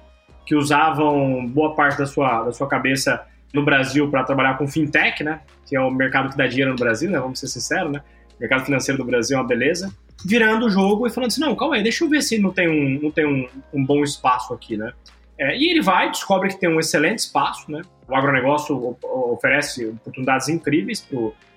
[0.47, 5.23] que usavam boa parte da sua, da sua cabeça no Brasil para trabalhar com fintech,
[5.23, 5.41] né?
[5.67, 7.19] Que é o mercado que dá dinheiro no Brasil, né?
[7.19, 8.03] Vamos ser sinceros, né?
[8.37, 9.93] O mercado financeiro do Brasil é uma beleza.
[10.25, 12.69] Virando o jogo e falando assim, não, calma aí, deixa eu ver se não tem
[12.69, 14.93] um, não tem um, um bom espaço aqui, né?
[15.39, 17.83] É, e ele vai, descobre que tem um excelente espaço, né?
[18.09, 21.07] O agronegócio oferece oportunidades incríveis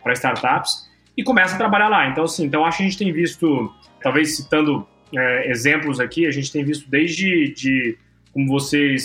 [0.03, 2.09] para startups e começa a trabalhar lá.
[2.09, 6.31] Então, assim, então acho que a gente tem visto, talvez citando é, exemplos aqui, a
[6.31, 7.97] gente tem visto desde de,
[8.33, 8.95] como você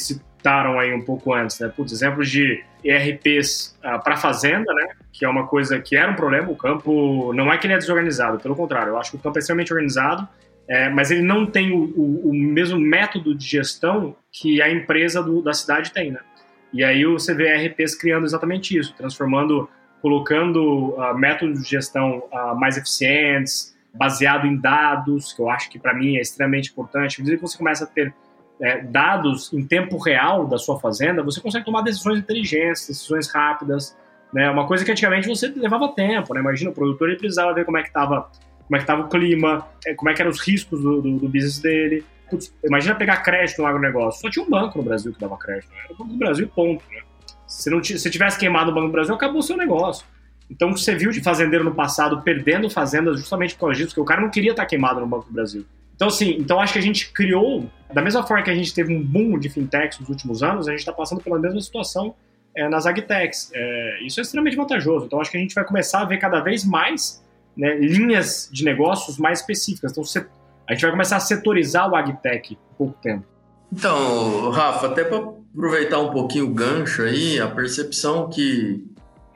[0.45, 1.73] citaram aí um pouco antes, né?
[1.75, 4.89] Putz, exemplos de ERPs uh, para fazenda, né?
[5.11, 6.51] Que é uma coisa que era um problema.
[6.51, 9.39] O campo não é que ele é desorganizado, pelo contrário, eu acho que o campo
[9.39, 10.29] é extremamente organizado,
[10.69, 15.23] é, mas ele não tem o, o, o, mesmo método de gestão que a empresa
[15.23, 16.21] do, da cidade tem, né?
[16.73, 19.69] E aí você vê ERPs criando exatamente isso, transformando,
[20.03, 25.79] colocando uh, métodos de gestão uh, mais eficientes, baseado em dados, que eu acho que
[25.79, 27.15] para mim é extremamente importante.
[27.15, 28.13] Inclusive, você começa a ter
[28.65, 33.95] é, dados em tempo real da sua fazenda, você consegue tomar decisões inteligentes, decisões rápidas,
[34.33, 34.51] né?
[34.51, 36.41] Uma coisa que antigamente você levava tempo, né?
[36.41, 38.31] Imagina, o produtor ele precisava ver como é que estava
[38.67, 41.19] como é que tava o clima, é, como é que eram os riscos do, do,
[41.19, 42.03] do business dele.
[42.31, 44.23] Putz, imagina pegar crédito no agronegócio.
[44.23, 45.71] Só tinha um banco no Brasil que dava crédito.
[45.71, 45.77] Né?
[45.85, 47.03] Era o Banco do Brasil ponto, né?
[47.47, 50.07] Se não se tivesse queimado o Banco do Brasil, acabou o seu negócio.
[50.51, 54.05] Então, você viu de fazendeiro no passado perdendo fazendas justamente por causa disso, porque o
[54.05, 55.67] cara não queria estar queimado no Banco do Brasil.
[55.95, 58.95] Então, assim, então acho que a gente criou, da mesma forma que a gente teve
[58.95, 62.15] um boom de fintechs nos últimos anos, a gente está passando pela mesma situação
[62.57, 63.51] é, nas agtechs.
[63.55, 65.07] É, isso é extremamente vantajoso.
[65.07, 67.25] Então, acho que a gente vai começar a ver cada vez mais
[67.57, 69.93] né, linhas de negócios mais específicas.
[69.93, 70.03] Então,
[70.69, 73.25] a gente vai começar a setorizar o agtech em pouco tempo.
[73.73, 75.19] Então, Rafa, até para
[75.53, 78.85] aproveitar um pouquinho o gancho aí, a percepção que,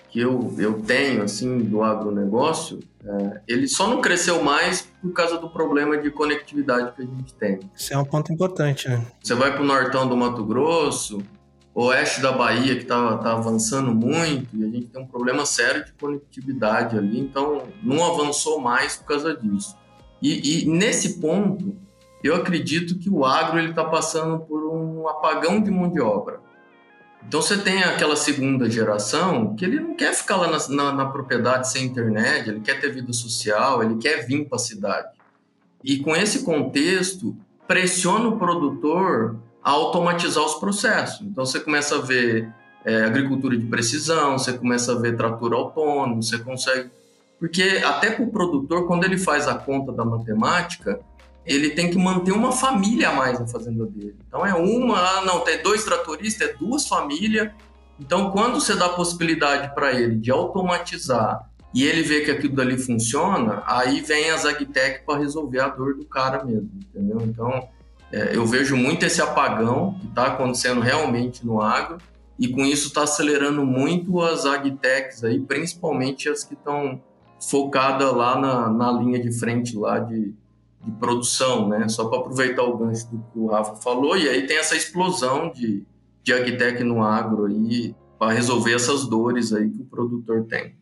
[0.09, 5.39] que eu, eu tenho assim do agronegócio é, ele só não cresceu mais por causa
[5.39, 7.61] do problema de conectividade que a gente tem.
[7.75, 9.07] Isso é um ponto importante, né?
[9.23, 11.23] Você vai para o nortão do Mato Grosso,
[11.75, 15.85] oeste da Bahia, que está tá avançando muito, e a gente tem um problema sério
[15.85, 19.77] de conectividade ali, então não avançou mais por causa disso.
[20.21, 21.77] E, e nesse ponto,
[22.23, 26.41] eu acredito que o agro está passando por um apagão de mão de obra.
[27.27, 31.07] Então você tem aquela segunda geração que ele não quer ficar lá na, na, na
[31.07, 35.09] propriedade sem internet, ele quer ter vida social, ele quer vir para a cidade.
[35.85, 41.21] E com esse contexto, pressiona o produtor a automatizar os processos.
[41.27, 42.49] Então você começa a ver
[42.85, 46.91] é, agricultura de precisão, você começa a ver trator autônomo, você consegue.
[47.39, 51.01] Porque até para o produtor, quando ele faz a conta da matemática,
[51.49, 54.15] ele tem que manter uma família a mais na fazenda dele.
[54.29, 57.51] Então é uma, ah, não, tem dois tratoristas, é duas famílias.
[57.99, 62.77] Então quando você dá possibilidade para ele de automatizar e ele vê que aquilo dali
[62.77, 67.19] funciona, aí vem a Zagtech para resolver a dor do cara mesmo, entendeu?
[67.23, 67.69] Então
[68.13, 71.97] é, eu vejo muito esse apagão que está acontecendo realmente no agro
[72.39, 77.01] e com isso está acelerando muito as agtechs aí, principalmente as que estão
[77.41, 80.35] focadas lá na, na linha de frente lá de
[80.85, 81.89] de produção, né?
[81.89, 85.53] Só para aproveitar o gancho do que o Rafa falou, e aí tem essa explosão
[85.53, 85.85] de,
[86.23, 90.77] de agtech no agro aí para resolver essas dores aí que o produtor tem.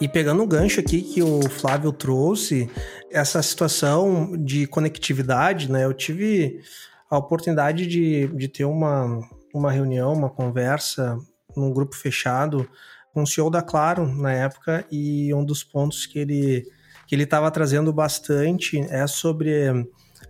[0.00, 2.70] E pegando o gancho aqui que o Flávio trouxe,
[3.10, 5.84] essa situação de conectividade, né?
[5.84, 6.62] Eu tive
[7.10, 9.20] a oportunidade de, de ter uma,
[9.52, 11.18] uma reunião, uma conversa
[11.54, 12.66] num grupo fechado
[13.12, 16.64] com o CEO da Claro na época, e um dos pontos que ele
[17.10, 19.52] que ele estava trazendo bastante é sobre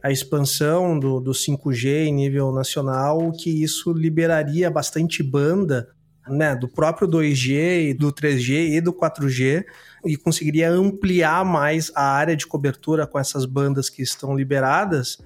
[0.03, 5.91] a expansão do, do 5G em nível nacional, que isso liberaria bastante banda
[6.27, 9.63] né, do próprio 2G, do 3G e do 4G
[10.07, 15.19] e conseguiria ampliar mais a área de cobertura com essas bandas que estão liberadas,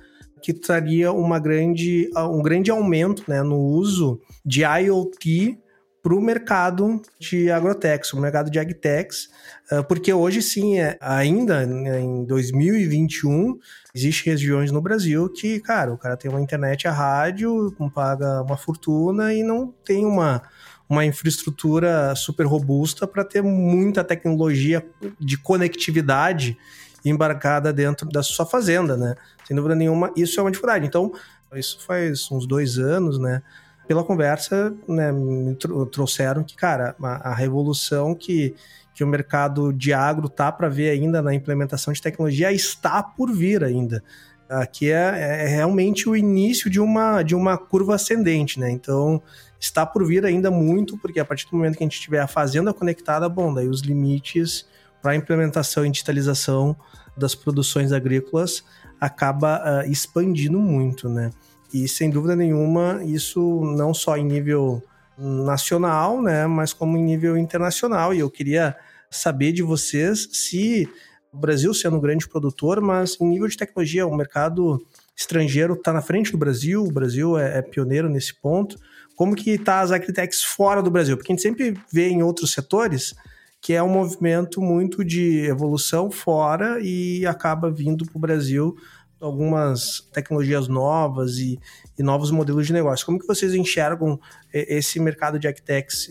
[0.43, 5.57] que traria uma grande, um grande aumento né, no uso de IoT
[6.05, 9.31] para o mercado de agrotex, o mercado de agtex,
[9.71, 13.59] ah, porque hoje sim, é, ainda né, em 2021,
[13.95, 18.59] existem regiões no Brasil que, cara, o cara tem uma internet a rádio, paga uma
[18.59, 20.43] fortuna e não tem uma,
[20.87, 24.87] uma infraestrutura super robusta para ter muita tecnologia
[25.19, 26.55] de conectividade
[27.03, 29.15] embarcada dentro da sua fazenda, né?
[29.47, 30.87] Sem dúvida nenhuma, isso é uma dificuldade.
[30.87, 31.13] Então,
[31.55, 33.43] isso faz uns dois anos, né?
[33.87, 35.55] Pela conversa, né, me
[35.91, 38.55] trouxeram que, cara, a, a, revolução que,
[38.95, 43.31] que o mercado de agro tá para ver ainda na implementação de tecnologia está por
[43.33, 44.03] vir ainda.
[44.49, 48.71] Aqui é, é, realmente o início de uma, de uma curva ascendente, né?
[48.71, 49.23] Então,
[49.59, 52.27] está por vir ainda muito, porque a partir do momento que a gente tiver a
[52.27, 54.67] fazenda conectada, bom, daí os limites
[55.03, 56.77] para a implementação e digitalização
[57.17, 58.65] das produções agrícolas
[59.01, 61.31] acaba uh, expandindo muito, né?
[61.75, 64.81] E sem dúvida nenhuma, isso não só em nível
[65.19, 68.15] nacional, né, mas como em nível internacional.
[68.15, 68.77] E eu queria
[69.11, 70.89] saber de vocês se
[71.33, 75.93] o Brasil sendo um grande produtor, mas em nível de tecnologia, o mercado estrangeiro está
[75.93, 78.79] na frente do Brasil, o Brasil é, é pioneiro nesse ponto.
[79.17, 81.17] Como que está as agritechs fora do Brasil?
[81.17, 83.15] Porque a gente sempre vê em outros setores
[83.61, 88.77] que é um movimento muito de evolução fora e acaba vindo para o Brasil
[89.21, 91.59] algumas tecnologias novas e,
[91.99, 93.07] e, novos modelos de negócio.
[93.07, 94.21] Como que vocês enxergam
[94.53, 96.09] esse mercado de agtechs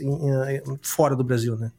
[0.81, 1.71] fora do Brasil, né?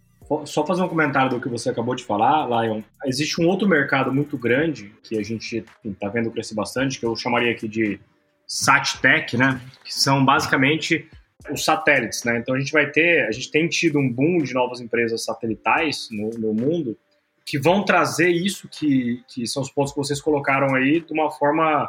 [0.46, 2.82] Só fazer um comentário do que você acabou de falar, Lion.
[3.04, 7.14] Existe um outro mercado muito grande que a gente está vendo crescer bastante, que eu
[7.14, 8.00] chamaria aqui de
[8.46, 9.60] SatTech, né?
[9.84, 11.08] Que são basicamente
[11.50, 12.38] os satélites, né?
[12.38, 16.08] Então a gente vai ter, a gente tem tido um boom de novas empresas satelitais
[16.10, 16.96] no, no mundo
[17.44, 21.30] que vão trazer isso que, que são os pontos que vocês colocaram aí de uma
[21.30, 21.88] forma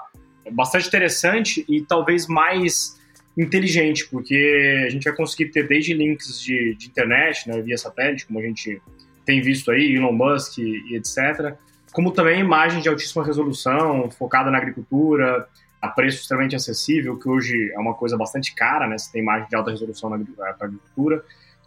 [0.51, 2.99] bastante interessante e talvez mais
[3.37, 8.25] inteligente, porque a gente vai conseguir ter desde links de, de internet, né, via satélite,
[8.25, 8.81] como a gente
[9.25, 11.55] tem visto aí, Elon Musk e, e etc.,
[11.91, 15.47] como também imagens de altíssima resolução, focada na agricultura,
[15.81, 18.97] a preço extremamente acessível, que hoje é uma coisa bastante cara, né?
[18.97, 20.17] Você tem imagem de alta resolução na
[20.59, 21.23] agricultura.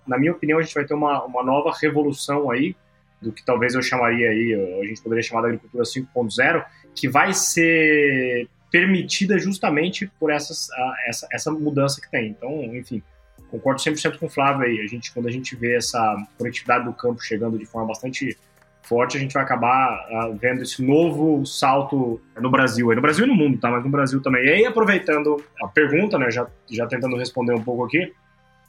[0.07, 2.77] Na minha opinião, a gente vai ter uma, uma nova revolução aí,
[3.21, 7.33] do que talvez eu chamaria aí, a gente poderia chamar da agricultura 5.0, que vai
[7.33, 10.69] ser permitida justamente por essas,
[11.07, 12.29] essa, essa mudança que tem.
[12.29, 13.03] Então, enfim,
[13.51, 14.81] concordo 100% com o Flávio aí.
[14.81, 18.37] A gente, quando a gente vê essa conectividade do campo chegando de forma bastante
[18.83, 23.29] forte, a gente vai acabar uh, vendo esse novo salto no Brasil, no Brasil e
[23.29, 23.71] no mundo, tá?
[23.71, 24.45] Mas no Brasil também.
[24.47, 28.13] E aí, aproveitando a pergunta, né, já, já tentando responder um pouco aqui,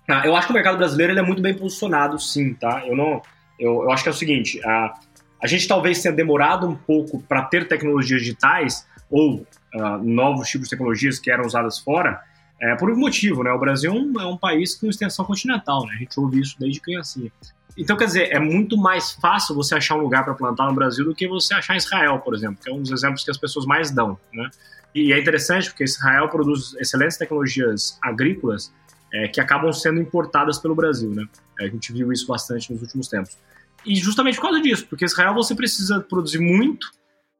[0.09, 2.83] uh, eu acho que o mercado brasileiro ele é muito bem posicionado, sim, tá?
[2.85, 3.21] Eu não
[3.59, 4.93] eu, eu acho que é o seguinte: a,
[5.41, 9.45] a gente talvez tenha demorado um pouco para ter tecnologias digitais ou
[9.75, 12.21] uh, novos tipos de tecnologias que eram usadas fora,
[12.61, 13.51] é, por um motivo, né?
[13.51, 15.93] O Brasil é um, é um país com extensão continental, né?
[15.95, 17.31] A gente ouve isso desde criancinha.
[17.77, 21.05] Então, quer dizer, é muito mais fácil você achar um lugar para plantar no Brasil
[21.05, 23.37] do que você achar em Israel, por exemplo, que é um dos exemplos que as
[23.37, 24.49] pessoas mais dão, né?
[24.93, 28.73] E é interessante porque Israel produz excelentes tecnologias agrícolas
[29.13, 31.25] é, que acabam sendo importadas pelo Brasil, né?
[31.59, 33.37] A gente viu isso bastante nos últimos tempos.
[33.85, 36.87] E justamente por causa disso, porque Israel você precisa produzir muito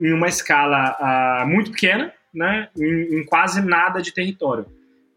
[0.01, 2.69] em uma escala uh, muito pequena, né?
[2.77, 4.65] Em, em, quase nada de território.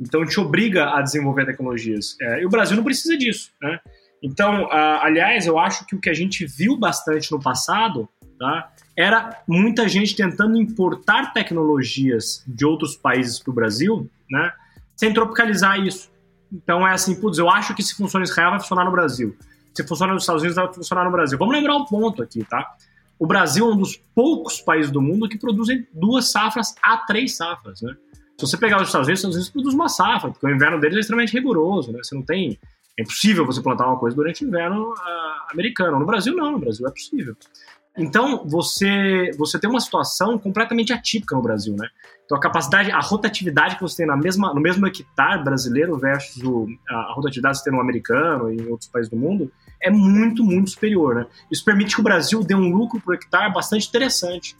[0.01, 2.17] Então te obriga a desenvolver tecnologias.
[2.21, 3.79] É, e o Brasil não precisa disso, né?
[4.23, 8.73] Então, uh, aliás, eu acho que o que a gente viu bastante no passado, tá?
[8.97, 14.53] Era muita gente tentando importar tecnologias de outros países para o Brasil, né?
[14.97, 16.12] Sem tropicalizar isso.
[16.53, 19.37] Então é assim, putz, eu acho que se funciona em Israel vai funcionar no Brasil.
[19.75, 21.39] Se funciona nos Estados Unidos vai funcionar no Brasil.
[21.39, 22.75] Vamos lembrar um ponto aqui, tá?
[23.19, 27.37] O Brasil é um dos poucos países do mundo que produzem duas safras a três
[27.37, 27.95] safras, né?
[28.39, 30.81] Se você pegar os Estados Unidos, os Estados Unidos produz uma safra, porque o inverno
[30.81, 32.01] deles é extremamente rigoroso, né?
[32.03, 32.59] Você não tem...
[32.99, 35.99] É impossível você plantar uma coisa durante o inverno uh, americano.
[35.99, 36.53] No Brasil, não.
[36.53, 37.35] No Brasil é possível.
[37.97, 41.87] Então, você, você tem uma situação completamente atípica no Brasil, né?
[42.25, 46.43] Então, a capacidade, a rotatividade que você tem na mesma, no mesmo hectare brasileiro versus
[46.43, 49.91] o, a, rotatividade que você tem no americano e em outros países do mundo é
[49.91, 51.27] muito, muito superior, né?
[51.51, 54.57] Isso permite que o Brasil dê um lucro por hectare bastante interessante.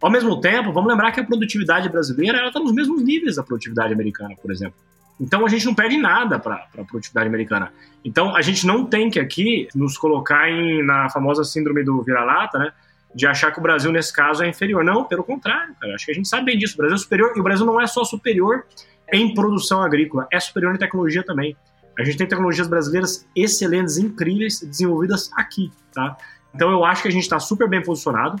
[0.00, 3.92] Ao mesmo tempo, vamos lembrar que a produtividade brasileira está nos mesmos níveis da produtividade
[3.92, 4.78] americana, por exemplo.
[5.20, 7.72] Então a gente não perde nada para a produtividade americana.
[8.02, 12.58] Então a gente não tem que aqui nos colocar em, na famosa síndrome do vira-lata,
[12.58, 12.72] né?
[13.14, 14.82] De achar que o Brasil, nesse caso, é inferior.
[14.82, 15.94] Não, pelo contrário, cara.
[15.94, 16.74] Acho que a gente sabe bem disso.
[16.74, 18.64] O Brasil é superior, e o Brasil não é só superior
[19.12, 21.56] em produção agrícola, é superior em tecnologia também.
[21.98, 26.16] A gente tem tecnologias brasileiras excelentes, incríveis, desenvolvidas aqui, tá?
[26.54, 28.40] Então eu acho que a gente está super bem posicionado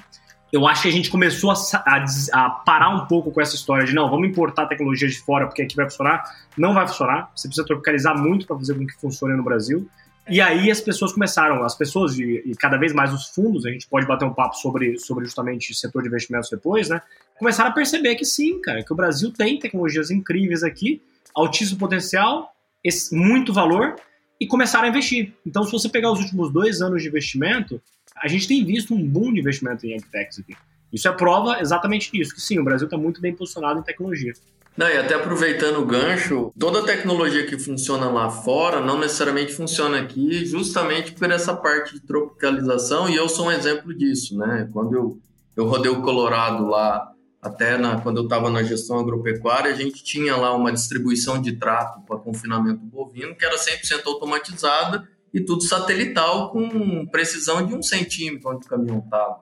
[0.52, 1.54] eu acho que a gente começou a,
[1.86, 5.46] a, a, parar um pouco com essa história de não, vamos importar tecnologia de fora
[5.46, 6.24] porque aqui vai funcionar.
[6.56, 7.30] Não vai funcionar.
[7.34, 9.88] Você precisa tropicalizar muito para fazer com que funcione no Brasil.
[10.28, 13.70] E aí as pessoas começaram, as pessoas e, e, cada vez mais os fundos, a
[13.70, 17.00] gente pode bater um papo sobre, sobre justamente setor de investimentos depois, né?
[17.38, 21.02] Começaram a perceber que sim, cara, que o Brasil tem tecnologias incríveis aqui,
[21.34, 22.52] altíssimo potencial,
[22.84, 23.96] esse, muito valor,
[24.40, 25.32] e começaram a investir.
[25.44, 27.82] Então, se você pegar os últimos dois anos de investimento,
[28.20, 30.54] a gente tem visto um boom de investimento em agtechs aqui.
[30.92, 34.32] Isso é prova exatamente disso, que sim, o Brasil está muito bem posicionado em tecnologia.
[34.76, 40.00] Não, e até aproveitando o gancho, toda tecnologia que funciona lá fora não necessariamente funciona
[40.00, 44.68] aqui, justamente por essa parte de tropicalização, e eu sou um exemplo disso, né?
[44.72, 45.18] Quando eu,
[45.56, 50.04] eu rodei o Colorado lá, até na, quando eu estava na gestão agropecuária, a gente
[50.04, 55.62] tinha lá uma distribuição de trato para confinamento bovino que era 100% automatizada, e tudo
[55.62, 59.40] satelital com precisão de um centímetro onde o caminhão estava.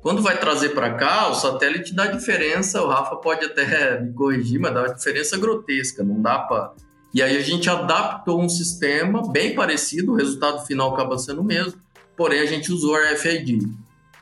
[0.00, 4.60] Quando vai trazer para cá, o satélite dá diferença, o Rafa pode até me corrigir,
[4.60, 6.72] mas dá uma diferença grotesca, não dá para.
[7.12, 11.44] E aí a gente adaptou um sistema bem parecido, o resultado final acaba sendo o
[11.44, 11.80] mesmo,
[12.16, 13.60] porém a gente usou RFID.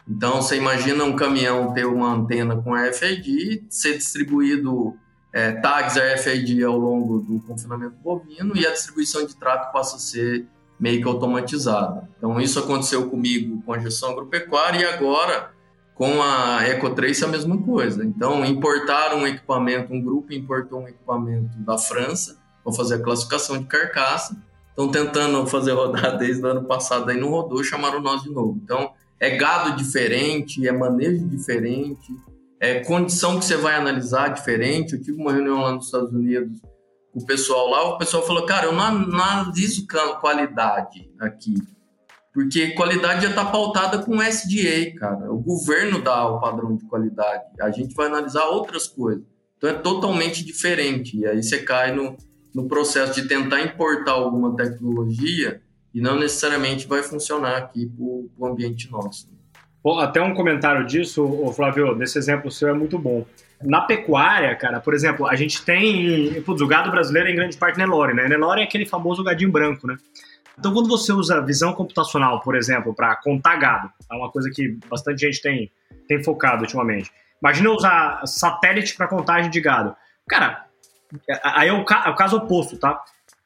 [0.08, 4.96] Então você imagina um caminhão ter uma antena com RFID, ser distribuído
[5.32, 9.98] é, tags RFID ao longo do confinamento bovino e a distribuição de trato passa a
[9.98, 10.46] ser
[10.78, 12.08] meio que automatizada.
[12.18, 15.50] Então, isso aconteceu comigo com a gestão agropecuária e agora
[15.94, 18.04] com a Ecotrace é a mesma coisa.
[18.04, 23.58] Então, importaram um equipamento, um grupo importou um equipamento da França para fazer a classificação
[23.58, 24.36] de carcaça.
[24.68, 28.60] Estão tentando fazer rodar desde o ano passado, aí não rodou, chamaram nós de novo.
[28.62, 32.14] Então, é gado diferente, é manejo diferente,
[32.60, 34.92] é condição que você vai analisar diferente.
[34.92, 36.60] Eu tive uma reunião lá nos Estados Unidos
[37.16, 39.86] o pessoal lá, o pessoal falou, cara, eu não, analiso
[40.20, 41.54] qualidade aqui.
[42.30, 45.32] Porque qualidade já está pautada com SDA, cara.
[45.32, 47.44] O governo dá o padrão de qualidade.
[47.58, 49.24] A gente vai analisar outras coisas.
[49.56, 51.16] Então é totalmente diferente.
[51.16, 52.18] E aí você cai no,
[52.54, 55.62] no processo de tentar importar alguma tecnologia
[55.94, 59.26] e não necessariamente vai funcionar aqui para o ambiente nosso.
[59.82, 63.24] Bom, até um comentário disso, Flávio, nesse exemplo seu é muito bom.
[63.62, 66.42] Na pecuária, cara, por exemplo, a gente tem.
[66.42, 68.28] Putz, o gado brasileiro é em grande parte Nelore, né?
[68.28, 69.96] Nelore é aquele famoso gadinho branco, né?
[70.58, 74.78] Então, quando você usa visão computacional, por exemplo, para contar gado, é uma coisa que
[74.88, 75.70] bastante gente tem,
[76.08, 77.10] tem focado ultimamente.
[77.42, 79.94] Imagina usar satélite para contagem de gado.
[80.28, 80.66] Cara,
[81.42, 83.02] aí é o, é o caso oposto, tá?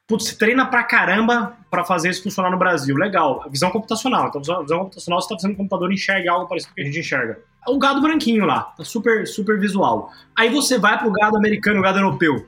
[0.06, 2.96] Putz, você treina pra caramba para fazer isso funcionar no Brasil.
[2.96, 3.44] Legal.
[3.50, 4.28] Visão computacional.
[4.28, 6.84] Então, visão computacional, você tá fazendo o computador enxerga algo parecido com o que a
[6.84, 7.38] gente enxerga.
[7.66, 8.62] O gado branquinho lá.
[8.76, 10.12] Tá super, super visual.
[10.36, 12.46] Aí você vai pro gado americano, o gado europeu,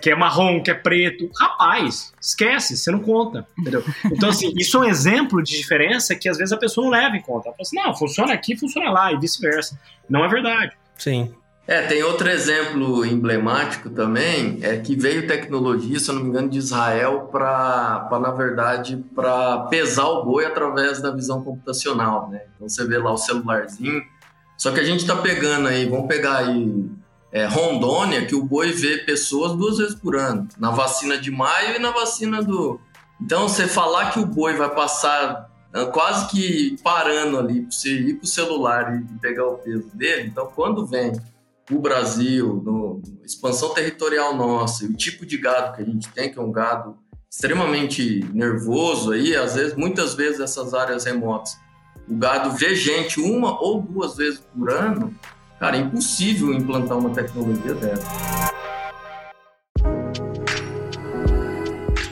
[0.00, 1.30] que é marrom, que é preto.
[1.38, 3.46] Rapaz, esquece, você não conta.
[3.58, 3.84] Entendeu?
[4.06, 7.16] Então, assim, isso é um exemplo de diferença que às vezes a pessoa não leva
[7.16, 7.48] em conta.
[7.48, 9.78] Ela fala assim, não, funciona aqui, funciona lá, e vice-versa.
[10.08, 10.72] Não é verdade.
[10.98, 11.34] Sim.
[11.66, 16.50] É, tem outro exemplo emblemático também, é que veio tecnologia, se eu não me engano,
[16.50, 22.42] de Israel para, na verdade, para pesar o boi através da visão computacional, né?
[22.54, 24.02] Então você vê lá o celularzinho.
[24.56, 26.84] Só que a gente está pegando aí, vamos pegar aí
[27.32, 31.76] é, Rondônia, que o boi vê pessoas duas vezes por ano, na vacina de maio
[31.76, 32.80] e na vacina do.
[33.20, 37.92] Então você falar que o boi vai passar ah, quase que parando ali para você
[37.92, 41.12] ir com o celular e pegar o peso dele, então quando vem
[41.68, 46.38] o Brasil, no, expansão territorial nossa, o tipo de gado que a gente tem, que
[46.38, 46.96] é um gado
[47.28, 51.58] extremamente nervoso aí, às vezes, muitas vezes essas áreas remotas,
[52.08, 55.14] o gado vê gente uma ou duas vezes por ano,
[55.58, 58.06] cara, é impossível implantar uma tecnologia dessa.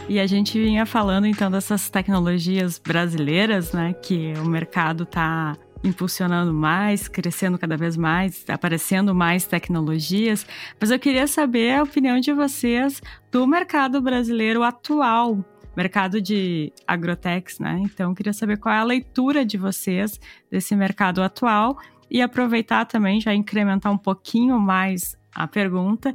[0.09, 6.53] E a gente vinha falando então dessas tecnologias brasileiras, né, que o mercado está impulsionando
[6.53, 10.47] mais, crescendo cada vez mais, aparecendo mais tecnologias.
[10.81, 15.45] Mas eu queria saber a opinião de vocês do mercado brasileiro atual,
[15.77, 17.81] mercado de agrotex, né?
[17.85, 20.21] Então, queria saber qual é a leitura de vocês
[20.51, 21.79] desse mercado atual
[22.11, 26.15] e aproveitar também, já incrementar um pouquinho mais a pergunta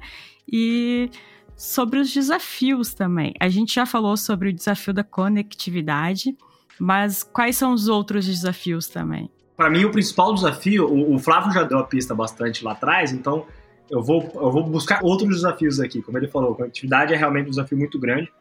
[0.52, 1.10] e
[1.56, 3.34] sobre os desafios também.
[3.40, 6.38] A gente já falou sobre o desafio da conectividade,
[6.80, 9.32] mas quais são os outros desafios também?
[9.58, 13.12] para mim, o principal desafio, o, o, Flávio já deu a pista bastante lá atrás,
[13.12, 13.48] então
[13.90, 16.00] eu vou, eu vou buscar outros desafios aqui.
[16.00, 18.32] Como ele falou, conectividade é realmente um desafio muito grande.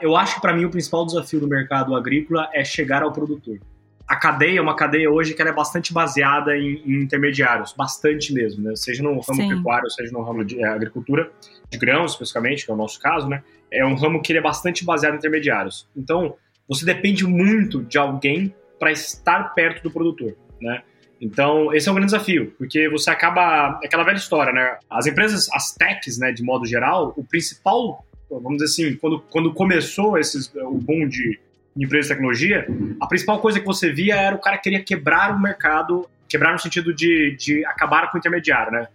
[0.00, 3.58] Eu acho que para mim o principal desafio do mercado agrícola é chegar ao produtor.
[4.06, 8.64] A cadeia é uma cadeia hoje que é bastante baseada em, em, intermediários, bastante mesmo,
[8.64, 8.74] né?
[8.74, 9.48] Seja no ramo Sim.
[9.48, 11.30] pecuário, seja no ramo de é, agricultura,
[11.70, 13.42] de grãos especificamente, que é o nosso caso, né?
[13.70, 15.88] É um ramo que ele é bastante baseado em intermediários.
[15.96, 16.34] Então,
[16.68, 20.82] você depende muito de alguém para estar perto do produtor né?
[21.20, 23.78] Então, esse é um grande desafio, porque você acaba.
[23.82, 24.78] É aquela velha história, né?
[24.88, 29.52] As empresas, as techs, né, de modo geral, o principal, vamos dizer assim, quando, quando
[29.52, 31.38] começou esses, o boom de,
[31.74, 32.66] de empresas de tecnologia,
[33.00, 36.58] a principal coisa que você via era o cara queria quebrar o mercado, quebrar no
[36.58, 38.88] sentido de, de acabar com o intermediário, né?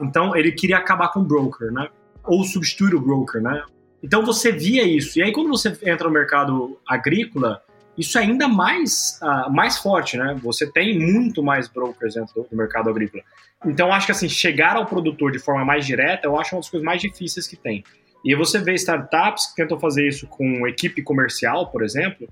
[0.00, 1.88] Então, ele queria acabar com o broker, né?
[2.24, 3.62] Ou substituir o broker, né?
[4.02, 5.18] Então, você via isso.
[5.18, 7.62] E aí, quando você entra no mercado agrícola,
[7.96, 10.36] isso é ainda mais, uh, mais forte, né?
[10.42, 13.22] Você tem muito mais brokers dentro do mercado agrícola.
[13.64, 16.70] Então, acho que assim, chegar ao produtor de forma mais direta, eu acho uma das
[16.70, 17.84] coisas mais difíceis que tem.
[18.24, 22.28] E você vê startups que tentam fazer isso com equipe comercial, por exemplo,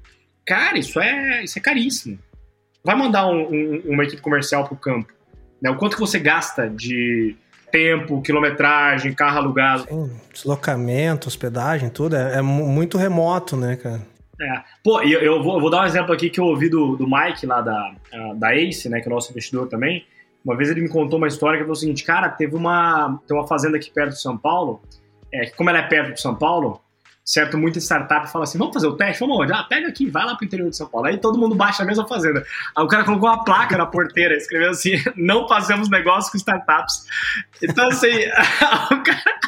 [0.46, 2.18] cara, isso é, isso é caríssimo.
[2.84, 5.12] Vai mandar um, um, uma equipe comercial para o campo.
[5.60, 5.70] Né?
[5.70, 7.36] O quanto que você gasta de
[7.70, 9.84] tempo, quilometragem, carro alugado.
[9.84, 12.16] Sim, deslocamento, hospedagem, tudo.
[12.16, 14.00] É, é muito remoto, né, cara?
[14.40, 14.62] É.
[14.82, 17.06] Pô, eu, eu, vou, eu, vou, dar um exemplo aqui que eu ouvi do, do
[17.06, 17.94] Mike lá da,
[18.36, 20.06] da Ace, né, que é o nosso investidor também.
[20.42, 23.36] Uma vez ele me contou uma história que foi o seguinte, cara, teve uma, tem
[23.36, 24.80] uma fazenda aqui perto de São Paulo,
[25.32, 26.80] é, como ela é perto de São Paulo,
[27.24, 27.56] certo?
[27.56, 29.20] Muita startup fala assim: vamos fazer o teste?
[29.20, 29.52] Vamos onde?
[29.52, 31.06] Ah, pega aqui, vai lá pro interior de São Paulo.
[31.06, 32.44] Aí todo mundo baixa a mesma fazenda.
[32.76, 37.06] Aí o cara colocou uma placa na porteira, escreveu assim: não fazemos negócio com startups.
[37.62, 38.10] Então, assim,
[39.04, 39.40] cara,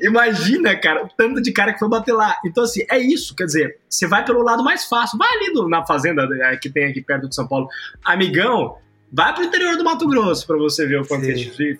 [0.00, 2.36] imagina, cara, o tanto de cara que foi bater lá.
[2.44, 5.68] Então, assim, é isso, quer dizer, você vai pelo lado mais fácil, vai ali do,
[5.68, 7.68] na fazenda é, que tem aqui perto de São Paulo.
[8.04, 8.76] Amigão,
[9.10, 11.78] Vai para o interior do Mato Grosso para você ver o quanto é difícil.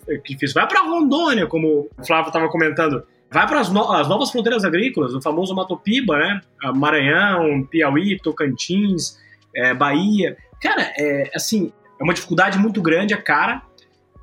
[0.51, 3.03] Vai para Rondônia, como o Flávio estava comentando.
[3.31, 6.41] Vai para as, no as novas fronteiras agrícolas, o famoso Matopiba, né?
[6.75, 9.19] Maranhão, Piauí, Tocantins,
[9.55, 10.37] é, Bahia.
[10.61, 13.61] Cara, é assim, é uma dificuldade muito grande, a cara.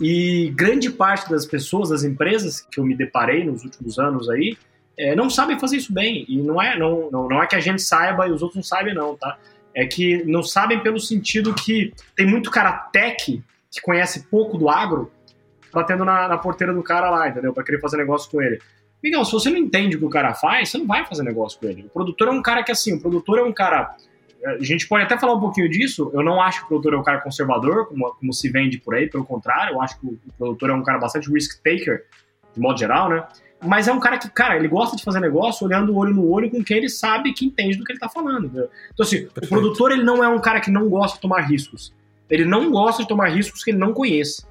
[0.00, 4.56] E grande parte das pessoas, das empresas que eu me deparei nos últimos anos aí,
[4.98, 6.24] é, não sabem fazer isso bem.
[6.28, 8.62] E não é, não, não, não é que a gente saiba e os outros não
[8.62, 9.38] sabem, não, tá?
[9.74, 14.68] É que não sabem pelo sentido que tem muito cara tech que conhece pouco do
[14.68, 15.10] agro
[15.72, 17.52] batendo na, na porteira do cara lá, entendeu?
[17.52, 18.58] Para querer fazer negócio com ele.
[19.06, 21.60] Miguel, se você não entende o que o cara faz, você não vai fazer negócio
[21.60, 21.86] com ele.
[21.86, 23.94] O produtor é um cara que, assim, o produtor é um cara.
[24.44, 26.10] A gente pode até falar um pouquinho disso.
[26.12, 28.96] Eu não acho que o produtor é um cara conservador, como, como se vende por
[28.96, 32.04] aí, pelo contrário, eu acho que o produtor é um cara bastante risk taker,
[32.52, 33.24] de modo geral, né?
[33.64, 36.28] Mas é um cara que, cara, ele gosta de fazer negócio olhando o olho no
[36.28, 38.46] olho com quem ele sabe que entende do que ele tá falando.
[38.46, 38.68] Entendeu?
[38.92, 39.44] Então, assim, Perfeito.
[39.44, 41.94] o produtor ele não é um cara que não gosta de tomar riscos.
[42.28, 44.44] Ele não gosta de tomar riscos que ele não conhece.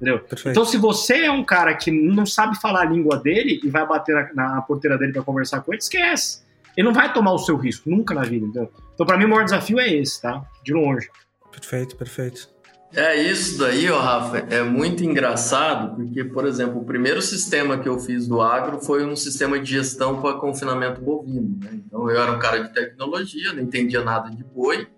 [0.00, 0.24] Entendeu?
[0.46, 3.86] Então, se você é um cara que não sabe falar a língua dele e vai
[3.86, 6.42] bater na, na porteira dele para conversar com ele, esquece.
[6.76, 8.46] Ele não vai tomar o seu risco, nunca na vida.
[8.46, 8.70] Entendeu?
[8.94, 10.40] Então, para mim, o maior desafio é esse, tá?
[10.64, 11.08] De longe.
[11.50, 12.48] Perfeito, perfeito.
[12.94, 17.88] É isso daí, ó, Rafa, é muito engraçado, porque, por exemplo, o primeiro sistema que
[17.88, 21.58] eu fiz do agro foi um sistema de gestão para confinamento bovino.
[21.60, 21.82] Né?
[21.86, 24.88] Então, eu era um cara de tecnologia, não entendia nada de boi,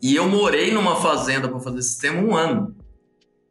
[0.00, 2.76] e eu morei numa fazenda para fazer sistema um ano.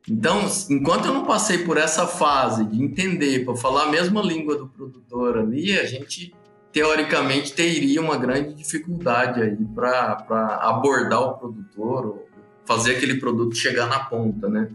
[0.09, 4.55] Então, enquanto eu não passei por essa fase de entender, para falar a mesma língua
[4.55, 6.33] do produtor ali, a gente
[6.71, 12.27] teoricamente teria uma grande dificuldade aí para abordar o produtor, ou
[12.65, 14.69] fazer aquele produto chegar na ponta, né?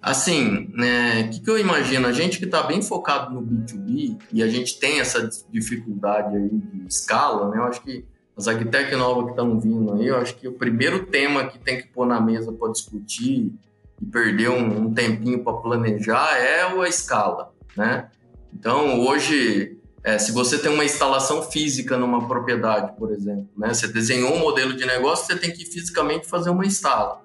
[0.00, 2.06] Assim, né, o que, que eu imagino?
[2.06, 6.50] A gente que está bem focado no B2B e a gente tem essa dificuldade aí
[6.50, 7.58] de escala, né?
[7.58, 8.04] Eu acho que
[8.36, 11.80] as agtech novas que estão vindo aí, eu acho que o primeiro tema que tem
[11.80, 13.52] que pôr na mesa para discutir
[14.00, 18.08] e perder um, um tempinho para planejar é a escala, né?
[18.52, 23.72] Então, hoje, é, se você tem uma instalação física numa propriedade, por exemplo, né?
[23.72, 27.22] Você desenhou um modelo de negócio, você tem que fisicamente fazer uma instala.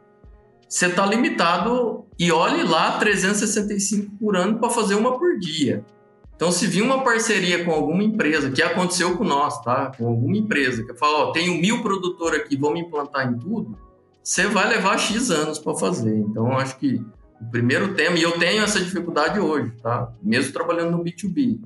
[0.68, 5.84] Você está limitado e olhe lá 365 por ano para fazer uma por dia.
[6.36, 9.92] Então, se vir uma parceria com alguma empresa, que aconteceu com nós, tá?
[9.98, 13.78] Com alguma empresa, que fala, ó, tenho mil produtores aqui, vamos implantar em tudo,
[14.30, 16.16] você vai levar X anos para fazer.
[16.16, 17.04] Então, acho que
[17.42, 20.14] o primeiro tema, e eu tenho essa dificuldade hoje, tá?
[20.22, 21.60] Mesmo trabalhando no B2B.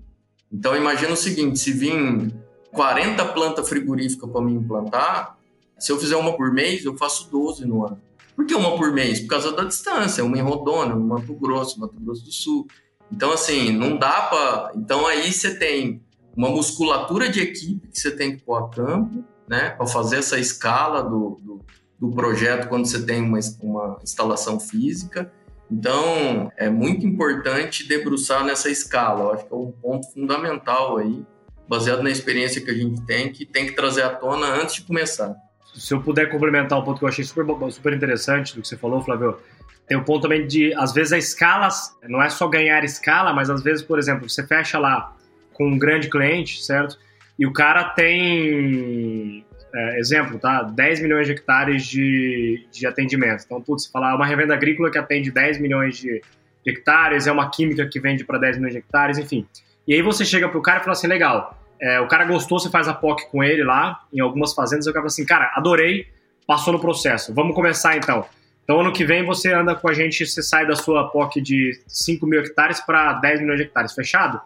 [0.50, 2.34] Então, imagina o seguinte, se vir
[2.72, 5.38] 40 plantas frigoríficas para me implantar,
[5.78, 8.00] se eu fizer uma por mês, eu faço 12 no ano.
[8.34, 9.20] Por que uma por mês?
[9.20, 12.66] Por causa da distância, uma em Rondônia, no Mato Grosso, Mato Grosso do Sul.
[13.12, 14.72] Então, assim, não dá para.
[14.78, 16.02] Então, aí você tem
[16.34, 20.40] uma musculatura de equipe que você tem que pôr a campo, né, para fazer essa
[20.40, 21.60] escala do, do,
[22.08, 25.32] do, projeto quando você tem uma, uma instalação física.
[25.72, 29.22] Então, é muito importante debruçar nessa escala.
[29.22, 31.24] Eu acho que é um ponto fundamental aí,
[31.68, 34.84] baseado na experiência que a gente tem, que tem que trazer à tona antes de
[34.84, 35.36] começar.
[35.74, 38.78] Se eu puder complementar um ponto que eu achei super, super interessante do que você
[38.78, 39.40] falou, Flávio,
[39.88, 41.68] tem o ponto também de, às vezes, a escala
[42.08, 45.16] não é só ganhar escala, mas às vezes, por exemplo, você fecha lá
[45.54, 46.98] com um grande cliente, certo?
[47.38, 50.64] E o cara tem, é, exemplo, tá?
[50.64, 53.44] 10 milhões de hectares de, de atendimento.
[53.46, 56.22] Então, putz, falar ah, uma revenda agrícola que atende 10 milhões de,
[56.64, 59.48] de hectares, é uma química que vende para 10 milhões de hectares, enfim.
[59.88, 62.70] E aí você chega pro cara e fala assim, legal, é, o cara gostou, você
[62.70, 65.52] faz a POC com ele lá, em algumas fazendas, e o cara fala assim, cara,
[65.56, 66.08] adorei,
[66.46, 68.26] passou no processo, vamos começar então.
[68.64, 71.82] Então, ano que vem, você anda com a gente, você sai da sua POC de
[71.86, 74.40] 5 mil hectares para 10 milhões de hectares, fechado?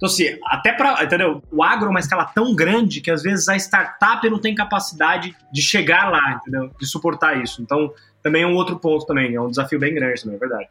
[0.00, 1.42] Então, assim, até para, entendeu?
[1.52, 5.36] O agro é uma escala tão grande que às vezes a startup não tem capacidade
[5.52, 6.70] de chegar lá, entendeu?
[6.80, 7.60] De suportar isso.
[7.60, 7.92] Então,
[8.22, 10.68] também é um outro ponto também, é um desafio bem grande também, é verdade.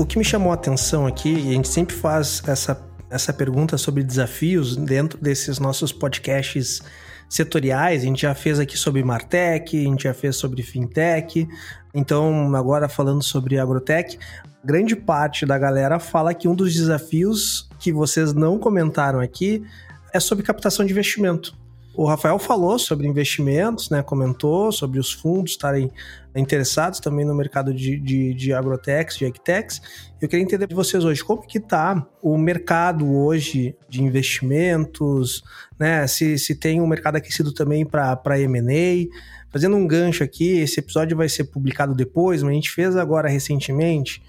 [0.00, 3.78] O que me chamou a atenção aqui, e a gente sempre faz essa, essa pergunta
[3.78, 6.82] sobre desafios dentro desses nossos podcasts
[7.28, 8.02] setoriais.
[8.02, 11.46] A gente já fez aqui sobre Martech, a gente já fez sobre Fintech.
[11.94, 14.18] Então, agora falando sobre Agrotech,
[14.64, 19.64] grande parte da galera fala que um dos desafios que vocês não comentaram aqui
[20.12, 21.56] é sobre captação de investimento.
[21.96, 24.02] O Rafael falou sobre investimentos, né?
[24.02, 25.90] Comentou sobre os fundos estarem
[26.34, 29.80] interessados também no mercado de, de, de agrotechs, de agtechs.
[30.20, 35.42] Eu queria entender de vocês hoje como que está o mercado hoje de investimentos,
[35.78, 36.06] né?
[36.06, 39.08] Se, se tem um mercado aquecido também para M&A.
[39.50, 43.26] Fazendo um gancho aqui, esse episódio vai ser publicado depois, mas a gente fez agora
[43.26, 44.22] recentemente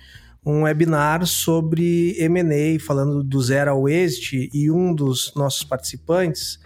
[0.45, 6.57] um webinar sobre M&A, falando do zero ao exit, e um dos nossos participantes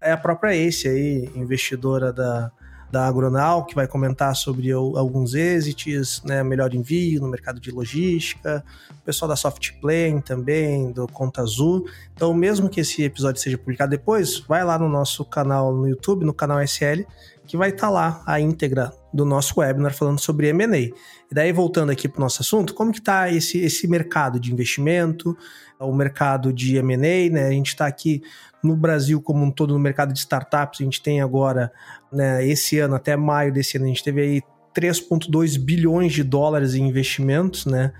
[0.00, 2.50] é a própria Ace aí, investidora da,
[2.90, 8.64] da Agronal, que vai comentar sobre alguns exits, né, melhor envio no mercado de logística,
[8.90, 11.84] o pessoal da Softplane também, do Conta Azul.
[12.14, 16.24] Então, mesmo que esse episódio seja publicado depois, vai lá no nosso canal no YouTube,
[16.24, 17.02] no canal SL,
[17.46, 20.78] que vai estar tá lá a íntegra do nosso webinar falando sobre M&A.
[20.78, 20.94] E
[21.32, 25.36] daí, voltando aqui para o nosso assunto, como que está esse, esse mercado de investimento,
[25.78, 27.46] o mercado de M&A, né?
[27.46, 28.22] A gente está aqui
[28.62, 31.72] no Brasil como um todo, no mercado de startups, a gente tem agora,
[32.12, 34.42] né, esse ano, até maio desse ano, a gente teve aí
[34.74, 37.92] 3,2 bilhões de dólares em investimentos, né?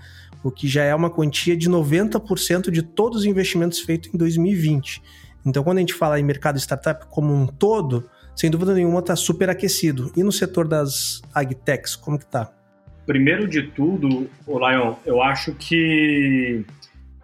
[0.43, 5.01] O que já é uma quantia de 90% de todos os investimentos feitos em 2020.
[5.45, 8.99] Então, quando a gente fala em mercado de startup como um todo, sem dúvida nenhuma,
[8.99, 10.11] está super aquecido.
[10.15, 12.51] E no setor das agtechs, como que tá?
[13.05, 16.65] Primeiro de tudo, o Lion, eu acho que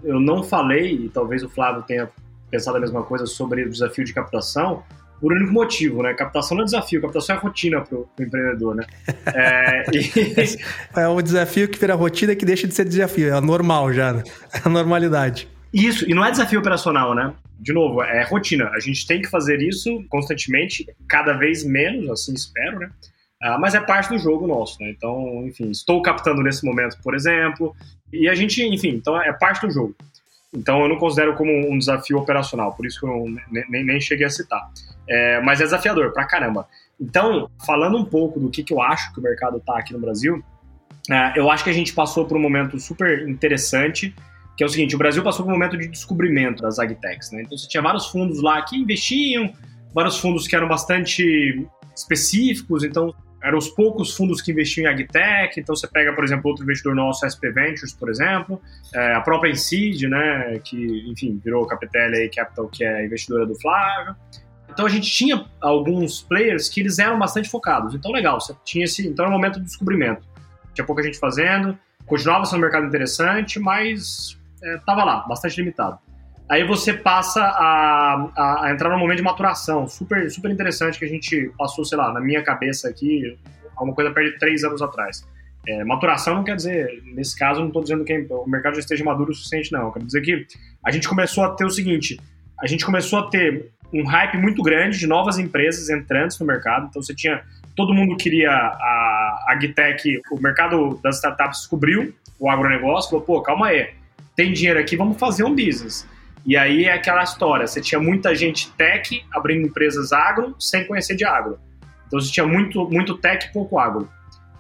[0.04, 2.10] eu não falei, e talvez o Flávio tenha
[2.50, 4.84] pensado a mesma coisa sobre o desafio de captação,
[5.20, 6.14] por único motivo, né?
[6.14, 8.86] Captação não é desafio, captação é rotina para o empreendedor, né?
[9.34, 11.00] É, e...
[11.00, 14.24] é o desafio que vira rotina que deixa de ser desafio, é normal já, né?
[14.54, 15.48] é a normalidade.
[15.74, 17.34] Isso, e não é desafio operacional, né?
[17.60, 18.70] de novo, é rotina.
[18.70, 22.90] A gente tem que fazer isso constantemente, cada vez menos, assim espero, né?
[23.42, 24.90] Ah, mas é parte do jogo nosso, né?
[24.90, 27.76] Então, enfim, estou captando nesse momento, por exemplo,
[28.12, 29.96] e a gente, enfim, então é parte do jogo.
[30.54, 33.26] Então eu não considero como um desafio operacional, por isso que eu
[33.70, 34.70] nem, nem cheguei a citar.
[35.10, 36.68] É, mas é desafiador pra caramba.
[37.00, 40.00] Então, falando um pouco do que, que eu acho que o mercado está aqui no
[40.00, 44.14] Brasil, uh, eu acho que a gente passou por um momento super interessante,
[44.58, 47.44] que é o seguinte, o Brasil passou por um momento de descobrimento das agtechs, né?
[47.44, 49.54] Então você tinha vários fundos lá que investiam,
[49.94, 53.14] vários fundos que eram bastante específicos, então
[53.48, 56.94] eram os poucos fundos que investiam em agtech, então você pega, por exemplo, outro investidor
[56.94, 58.62] nosso, SP Ventures, por exemplo,
[58.94, 64.16] é, a própria Incid, né, que, enfim, virou Capital Capital, que é investidora do Flávio.
[64.70, 67.96] Então a gente tinha alguns players que eles eram bastante focados.
[67.96, 70.28] Então legal, você tinha esse, então era um momento de descobrimento.
[70.74, 76.00] Tinha pouca gente fazendo, continuava sendo um mercado interessante, mas estava é, lá, bastante limitado.
[76.50, 81.04] Aí você passa a, a, a, entrar num momento de maturação, super, super interessante que
[81.04, 83.38] a gente passou, sei lá, na minha cabeça aqui,
[83.76, 85.28] alguma coisa perto de três anos atrás.
[85.68, 89.04] É, maturação não quer dizer, nesse caso, não estou dizendo que o mercado já esteja
[89.04, 89.92] maduro o suficiente, não.
[89.92, 90.48] Quero dizer que
[90.86, 92.18] a gente começou a ter o seguinte:
[92.62, 96.88] a gente começou a ter um hype muito grande de novas empresas entrantes no mercado.
[96.90, 97.44] Então você tinha.
[97.76, 103.68] Todo mundo queria a agtech, o mercado das startups descobriu o agronegócio, falou, pô, calma
[103.68, 103.90] aí,
[104.36, 106.08] tem dinheiro aqui, vamos fazer um business.
[106.46, 111.16] E aí é aquela história, você tinha muita gente tech abrindo empresas agro sem conhecer
[111.16, 111.60] de agro.
[112.08, 114.10] Então você tinha muito, muito tech e pouco agro.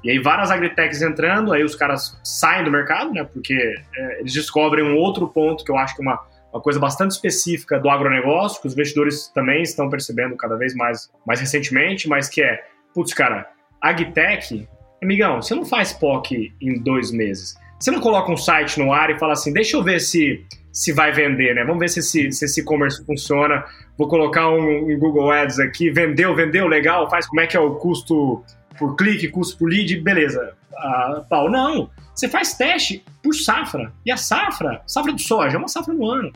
[0.03, 3.23] E aí várias agritechs entrando, aí os caras saem do mercado, né?
[3.23, 6.19] Porque é, eles descobrem um outro ponto que eu acho que é uma,
[6.53, 11.09] uma coisa bastante específica do agronegócio, que os investidores também estão percebendo cada vez mais,
[11.25, 12.63] mais recentemente, mas que é,
[12.93, 13.49] putz, cara,
[13.81, 14.67] agtech,
[15.01, 17.55] amigão, você não faz POC em dois meses.
[17.79, 20.93] Você não coloca um site no ar e fala assim, deixa eu ver se se
[20.93, 21.63] vai vender, né?
[21.63, 23.65] Vamos ver se esse, se esse e-commerce funciona.
[23.97, 27.59] Vou colocar um, um, Google Ads aqui, vendeu, vendeu, legal, faz como é que é
[27.59, 28.43] o custo
[28.77, 30.53] por clique, custo por lead, beleza.
[30.77, 31.89] Ah, pau, não.
[32.13, 33.91] Você faz teste por safra.
[34.05, 36.31] E a safra, safra de soja, é uma safra no ano.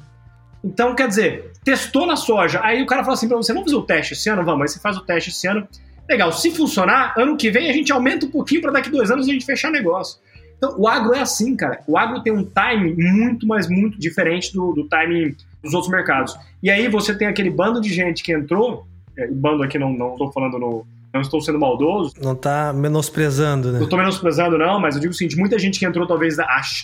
[0.63, 3.81] Então, quer dizer, testou na soja, aí o cara fala assim pra você, vamos fazer
[3.81, 4.43] o teste esse ano?
[4.43, 5.67] Vamos, aí você faz o teste esse ano.
[6.07, 9.27] Legal, se funcionar, ano que vem a gente aumenta um pouquinho para daqui dois anos
[9.27, 10.19] a gente fechar negócio.
[10.61, 11.81] Então, o agro é assim, cara.
[11.87, 16.37] O agro tem um time muito, mas muito diferente do, do time dos outros mercados.
[16.61, 18.85] E aí você tem aquele bando de gente que entrou,
[19.17, 22.13] é, bando aqui não, não estou falando no, não estou sendo maldoso.
[22.21, 23.79] Não está menosprezando, né?
[23.79, 26.37] Não estou menosprezando, não, mas eu digo o seguinte: muita gente que entrou, talvez,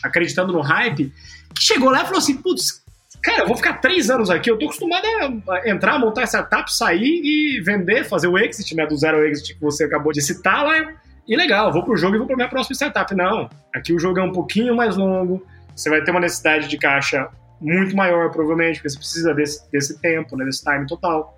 [0.04, 1.14] acreditando no hype,
[1.54, 2.82] que chegou lá e falou assim: putz,
[3.22, 5.06] cara, eu vou ficar três anos aqui, eu estou acostumado
[5.52, 8.88] a entrar, montar startup, sair e vender, fazer o exit, né?
[8.88, 10.96] Do zero exit que você acabou de citar lá
[11.28, 13.14] e legal, vou pro jogo e vou pra minha próxima startup.
[13.14, 16.78] Não, aqui o jogo é um pouquinho mais longo, você vai ter uma necessidade de
[16.78, 21.38] caixa muito maior, provavelmente, porque você precisa desse, desse tempo, né, desse time total.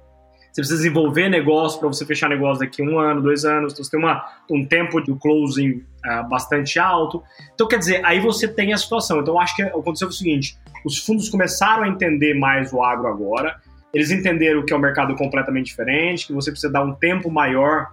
[0.52, 3.74] Você precisa desenvolver negócio para você fechar negócio daqui um ano, dois anos.
[3.74, 7.24] Então você tem uma, um tempo de closing uh, bastante alto.
[7.54, 9.20] Então, quer dizer, aí você tem a situação.
[9.20, 13.58] Então, acho que aconteceu o seguinte: os fundos começaram a entender mais o agro agora.
[13.94, 17.88] Eles entenderam que é um mercado completamente diferente, que você precisa dar um tempo maior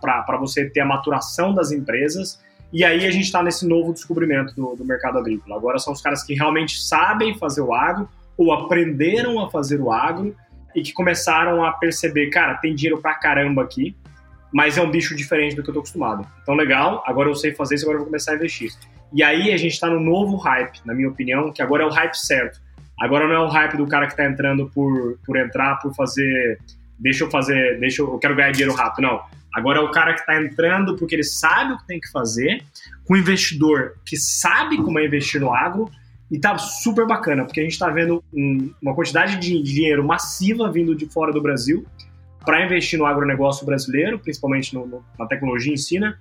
[0.00, 2.40] para você ter a maturação das empresas.
[2.72, 5.56] E aí a gente está nesse novo descobrimento do, do, mercado agrícola.
[5.56, 9.92] Agora são os caras que realmente sabem fazer o agro ou aprenderam a fazer o
[9.92, 10.34] agro
[10.74, 13.96] e que começaram a perceber, cara, tem dinheiro pra caramba aqui,
[14.52, 16.26] mas é um bicho diferente do que eu tô acostumado.
[16.42, 18.72] Então, legal, agora eu sei fazer isso, agora eu vou começar a investir.
[19.12, 21.90] E aí a gente está no novo hype, na minha opinião, que agora é o
[21.90, 22.60] hype certo.
[23.00, 26.58] Agora não é o hype do cara que está entrando por, por entrar, por fazer,
[26.98, 29.02] deixa eu fazer, deixa eu, eu quero ganhar dinheiro rápido.
[29.02, 29.20] Não.
[29.54, 32.62] Agora é o cara que está entrando porque ele sabe o que tem que fazer,
[33.04, 35.90] com um investidor que sabe como é investir no agro,
[36.30, 40.70] e tá super bacana, porque a gente está vendo um, uma quantidade de dinheiro massiva
[40.70, 41.86] vindo de fora do Brasil
[42.44, 46.16] para investir no agronegócio brasileiro, principalmente no, no, na tecnologia em si, né?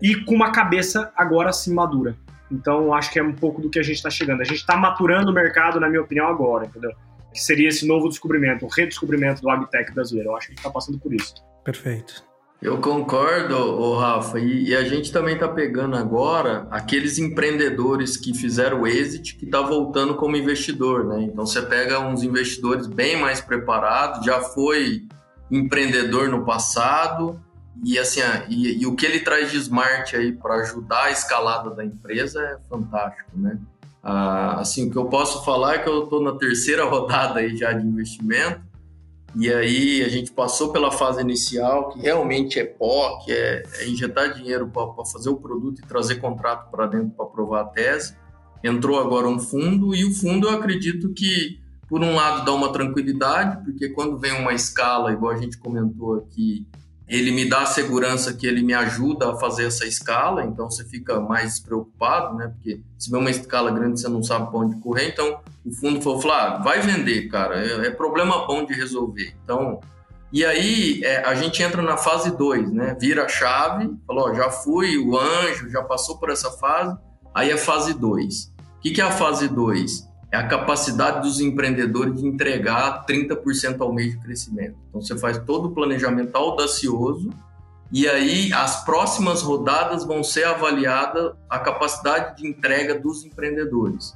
[0.00, 2.16] E com uma cabeça agora sim madura.
[2.50, 4.40] Então, acho que é um pouco do que a gente está chegando.
[4.40, 6.92] A gente está maturando o mercado, na minha opinião, agora, entendeu?
[7.32, 10.30] Que seria esse novo descobrimento, o redescobrimento do agtech brasileiro.
[10.30, 11.34] Eu acho que a gente está passando por isso.
[11.64, 12.28] Perfeito.
[12.60, 18.34] Eu concordo, ô Rafa, e, e a gente também está pegando agora aqueles empreendedores que
[18.34, 21.22] fizeram o exit que está voltando como investidor, né?
[21.22, 25.06] Então você pega uns investidores bem mais preparados, já foi
[25.48, 27.40] empreendedor no passado,
[27.84, 31.70] e assim, e, e o que ele traz de smart aí para ajudar a escalada
[31.70, 33.58] da empresa é fantástico, né?
[34.02, 37.56] Ah, assim, o que eu posso falar é que eu estou na terceira rodada aí
[37.56, 38.68] já de investimento
[39.36, 44.34] e aí a gente passou pela fase inicial, que realmente é POC, é, é injetar
[44.34, 48.16] dinheiro para fazer o produto e trazer contrato para dentro para aprovar a tese.
[48.64, 52.72] Entrou agora um fundo, e o fundo eu acredito que, por um lado, dá uma
[52.72, 56.66] tranquilidade, porque quando vem uma escala, igual a gente comentou aqui,
[57.08, 60.84] ele me dá a segurança que ele me ajuda a fazer essa escala, então você
[60.84, 62.48] fica mais preocupado, né?
[62.48, 65.08] Porque se vê uma escala grande, você não sabe para onde correr.
[65.08, 69.34] Então, o fundo falou, ah, vai vender, cara, é, é, problema bom de resolver.
[69.42, 69.80] Então,
[70.30, 72.94] E aí é, a gente entra na fase 2, né?
[73.00, 76.94] Vira a chave, falou, já fui o anjo, já passou por essa fase,
[77.34, 78.52] aí é fase 2.
[78.76, 80.07] O que, que é a fase 2?
[80.30, 84.76] É a capacidade dos empreendedores de entregar 30% ao mês de crescimento.
[84.88, 87.30] Então você faz todo o planejamento audacioso
[87.90, 94.14] e aí as próximas rodadas vão ser avaliada a capacidade de entrega dos empreendedores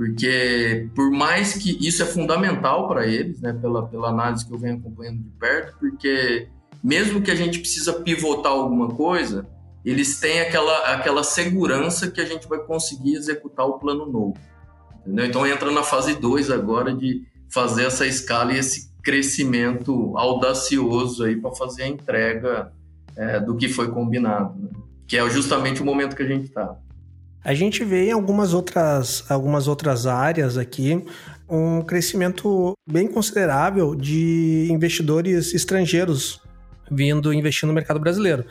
[0.00, 4.56] porque por mais que isso é fundamental para eles, né, pela, pela análise que eu
[4.56, 6.48] venho acompanhando de perto, porque
[6.82, 9.46] mesmo que a gente precisa pivotar alguma coisa,
[9.84, 14.38] eles têm aquela, aquela segurança que a gente vai conseguir executar o plano novo.
[15.00, 15.26] Entendeu?
[15.26, 21.36] Então entra na fase 2 agora de fazer essa escala e esse crescimento audacioso aí
[21.36, 22.72] para fazer a entrega
[23.16, 24.68] é, do que foi combinado, né?
[25.06, 26.76] que é justamente o momento que a gente está.
[27.42, 31.04] A gente vê em algumas outras, algumas outras áreas aqui
[31.48, 36.40] um crescimento bem considerável de investidores estrangeiros
[36.90, 38.44] vindo investir no mercado brasileiro.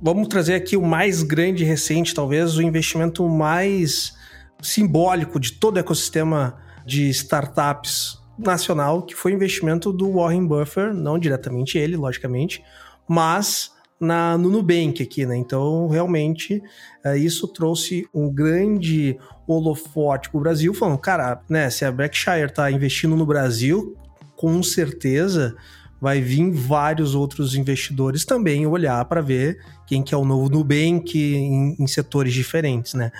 [0.00, 4.12] Vamos trazer aqui o mais grande recente, talvez o investimento mais
[4.60, 10.94] simbólico de todo o ecossistema de startups nacional, que foi o investimento do Warren Buffett,
[10.94, 12.62] não diretamente ele, logicamente,
[13.06, 15.36] mas na, no Nubank aqui, né?
[15.36, 16.62] Então, realmente,
[17.04, 22.46] é, isso trouxe um grande holofote para o Brasil, falando, cara, né, se a Berkshire
[22.46, 23.96] está investindo no Brasil,
[24.36, 25.56] com certeza
[26.00, 31.18] vai vir vários outros investidores também olhar para ver quem que é o novo Nubank
[31.18, 33.10] em, em setores diferentes, né?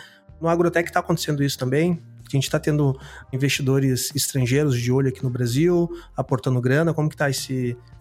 [0.41, 2.01] No Agrotech está acontecendo isso também.
[2.26, 2.99] A gente está tendo
[3.32, 6.93] investidores estrangeiros de olho aqui no Brasil, aportando grana.
[6.93, 7.28] Como que está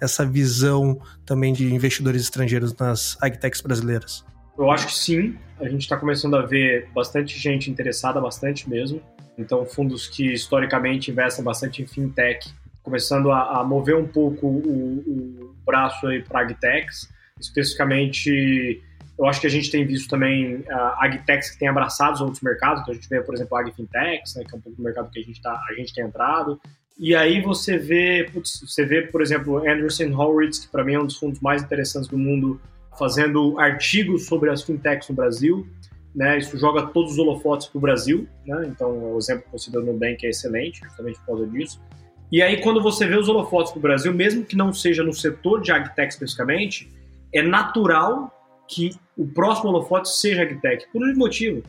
[0.01, 4.25] essa visão também de investidores estrangeiros nas agtechs brasileiras?
[4.57, 5.37] Eu acho que sim.
[5.59, 9.01] A gente está começando a ver bastante gente interessada, bastante mesmo.
[9.37, 12.51] Então, fundos que historicamente investem bastante em fintech,
[12.83, 17.07] começando a, a mover um pouco o, o braço aí para agtechs,
[17.39, 18.83] especificamente
[19.17, 22.41] eu acho que a gente tem visto também uh, agtechs que têm abraçado os outros
[22.41, 25.09] mercados, então a gente vê, por exemplo, agfintechs, né, que é um pouco do mercado
[25.09, 26.59] que a gente, tá, a gente tem entrado.
[26.99, 30.99] E aí você vê, putz, você vê, por exemplo, Anderson Horowitz, que para mim é
[30.99, 32.61] um dos fundos mais interessantes do mundo,
[32.97, 35.67] fazendo artigos sobre as fintechs no Brasil.
[36.15, 39.69] Né, isso joga todos os holofotes para o Brasil, né, então o exemplo que você
[39.69, 41.79] deu no Nubank é excelente, justamente por causa disso.
[42.31, 45.13] E aí, quando você vê os holofotes para o Brasil, mesmo que não seja no
[45.13, 46.91] setor de agtech especificamente,
[47.31, 48.36] é natural
[48.67, 51.63] que o próximo holofote seja agtech, por um motivo.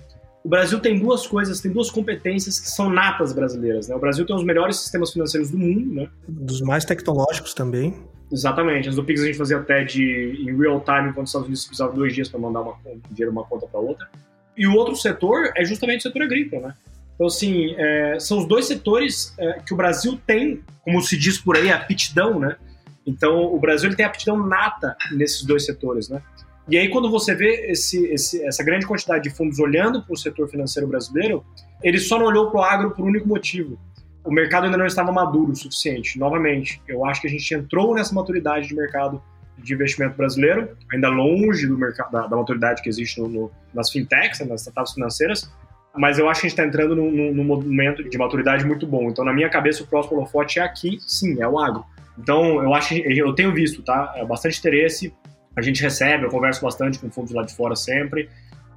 [0.44, 3.88] O Brasil tem duas coisas, tem duas competências que são natas brasileiras.
[3.88, 3.94] Né?
[3.94, 6.08] O Brasil tem os melhores sistemas financeiros do mundo, né?
[6.26, 7.94] Dos mais tecnológicos também.
[8.30, 8.88] Exatamente.
[8.88, 11.66] As do Pix a gente fazia até de em real time, enquanto os Estados Unidos
[11.66, 14.08] precisavam dois dias para mandar uma, um dinheiro de uma conta para outra.
[14.56, 16.74] E o outro setor é justamente o setor agrícola, né?
[17.14, 21.36] Então, assim, é, são os dois setores é, que o Brasil tem, como se diz
[21.36, 22.56] por aí, a aptidão, né?
[23.04, 26.22] Então, o Brasil ele tem aptidão nata nesses dois setores, né?
[26.68, 30.16] E aí, quando você vê esse, esse, essa grande quantidade de fundos olhando para o
[30.16, 31.44] setor financeiro brasileiro,
[31.82, 33.78] ele só não olhou para o agro por um único motivo.
[34.22, 36.18] O mercado ainda não estava maduro o suficiente.
[36.18, 39.22] Novamente, eu acho que a gente entrou nessa maturidade de mercado
[39.56, 43.90] de investimento brasileiro, ainda longe do mercado, da, da maturidade que existe no, no, nas
[43.90, 45.50] fintechs, né, nas startups financeiras,
[45.96, 49.08] mas eu acho que a gente está entrando num, num, momento de maturidade muito bom.
[49.08, 51.84] Então, na minha cabeça, o próximo holofote é aqui, sim, é o agro.
[52.16, 54.12] Então, eu acho eu tenho visto, tá?
[54.16, 55.12] É bastante interesse
[55.58, 58.28] a gente recebe, eu converso bastante com fundos lá de fora sempre.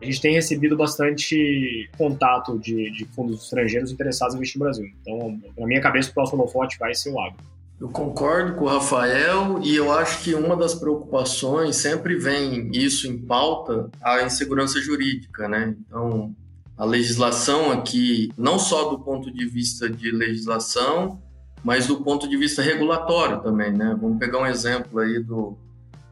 [0.01, 4.91] A gente tem recebido bastante contato de, de fundos estrangeiros interessados em investir no Brasil.
[5.01, 7.37] Então, na minha cabeça, o próximo holofote vai ser o agro.
[7.79, 13.07] Eu concordo com o Rafael e eu acho que uma das preocupações sempre vem isso
[13.07, 15.75] em pauta, a insegurança jurídica, né?
[15.87, 16.35] Então,
[16.77, 21.21] a legislação aqui, não só do ponto de vista de legislação,
[21.63, 23.95] mas do ponto de vista regulatório também, né?
[23.99, 25.57] Vamos pegar um exemplo aí do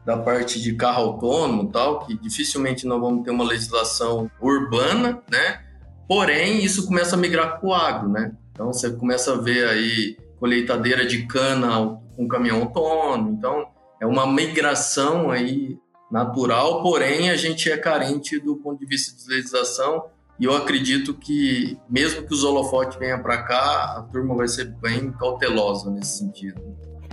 [0.04, 5.60] da parte de carro autônomo tal, que dificilmente nós vamos ter uma legislação urbana, né?
[6.08, 8.32] Porém, isso começa a migrar para o agro, né?
[8.52, 13.30] Então, você começa a ver aí colheitadeira de cana com caminhão autônomo.
[13.30, 13.66] Então,
[14.00, 15.78] é uma migração aí
[16.10, 20.06] natural, porém, a gente é carente do ponto de vista de legislação
[20.40, 24.64] e eu acredito que, mesmo que os holofotes venham para cá, a turma vai ser
[24.80, 26.60] bem cautelosa nesse sentido.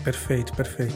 [0.02, 0.96] Perfeito, perfeito.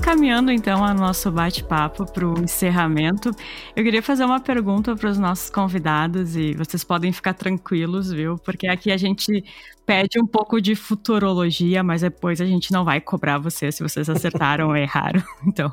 [0.00, 3.30] Encaminhando então o nosso bate-papo para o encerramento,
[3.76, 8.38] eu queria fazer uma pergunta para os nossos convidados e vocês podem ficar tranquilos, viu?
[8.38, 9.44] Porque aqui a gente
[9.84, 14.08] pede um pouco de futurologia, mas depois a gente não vai cobrar vocês se vocês
[14.08, 15.22] acertaram ou erraram.
[15.46, 15.70] Então,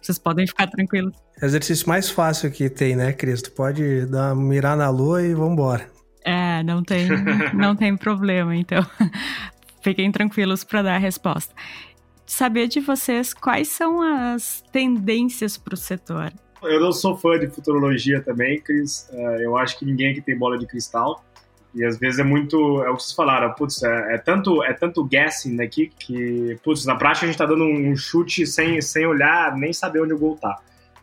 [0.00, 1.14] vocês podem ficar tranquilos.
[1.40, 3.40] É o exercício mais fácil que tem, né, Cris?
[3.40, 5.90] Tu pode dar, mirar na lua e vambora.
[6.22, 7.08] É, não tem,
[7.54, 8.84] não tem problema, então.
[9.82, 11.54] fiquem tranquilos para dar a resposta.
[12.30, 16.32] Saber de vocês quais são as tendências para o setor.
[16.62, 19.08] Eu não sou fã de futurologia também, Cris.
[19.12, 21.24] É, eu acho que ninguém aqui tem bola de cristal.
[21.74, 22.84] E às vezes é muito.
[22.84, 26.86] É o que vocês falaram, putz, é, é tanto, é tanto guessing aqui que, putz,
[26.86, 30.18] na prática a gente tá dando um chute sem, sem olhar, nem saber onde o
[30.18, 30.56] gol tá.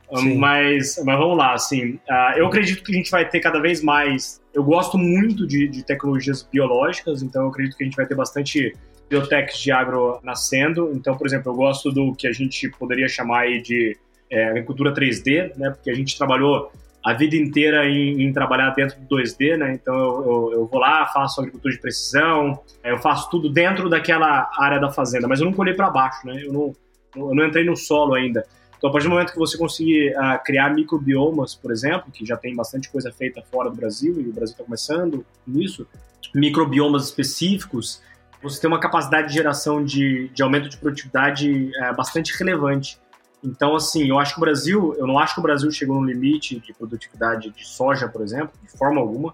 [0.09, 3.83] Mas, mas vamos lá, assim, uh, eu acredito que a gente vai ter cada vez
[3.83, 4.41] mais.
[4.53, 8.15] Eu gosto muito de, de tecnologias biológicas, então eu acredito que a gente vai ter
[8.15, 8.73] bastante
[9.09, 10.91] biotechs de agro nascendo.
[10.93, 13.97] Então, por exemplo, eu gosto do que a gente poderia chamar de
[14.29, 15.71] é, agricultura 3D, né?
[15.71, 16.71] Porque a gente trabalhou
[17.03, 19.73] a vida inteira em, em trabalhar dentro do 2D, né?
[19.73, 24.49] Então eu, eu, eu, vou lá, faço agricultura de precisão, eu faço tudo dentro daquela
[24.57, 26.41] área da fazenda, mas eu não colhei para baixo, né?
[26.43, 26.75] Eu não,
[27.15, 28.45] eu não entrei no solo ainda.
[28.77, 32.37] Então, a partir do momento que você conseguir uh, criar microbiomas, por exemplo, que já
[32.37, 35.87] tem bastante coisa feita fora do Brasil, e o Brasil está começando nisso,
[36.35, 38.03] microbiomas específicos,
[38.41, 42.99] você tem uma capacidade de geração de, de aumento de produtividade uh, bastante relevante.
[43.43, 46.07] Então, assim, eu acho que o Brasil, eu não acho que o Brasil chegou no
[46.07, 49.33] limite de produtividade de soja, por exemplo, de forma alguma.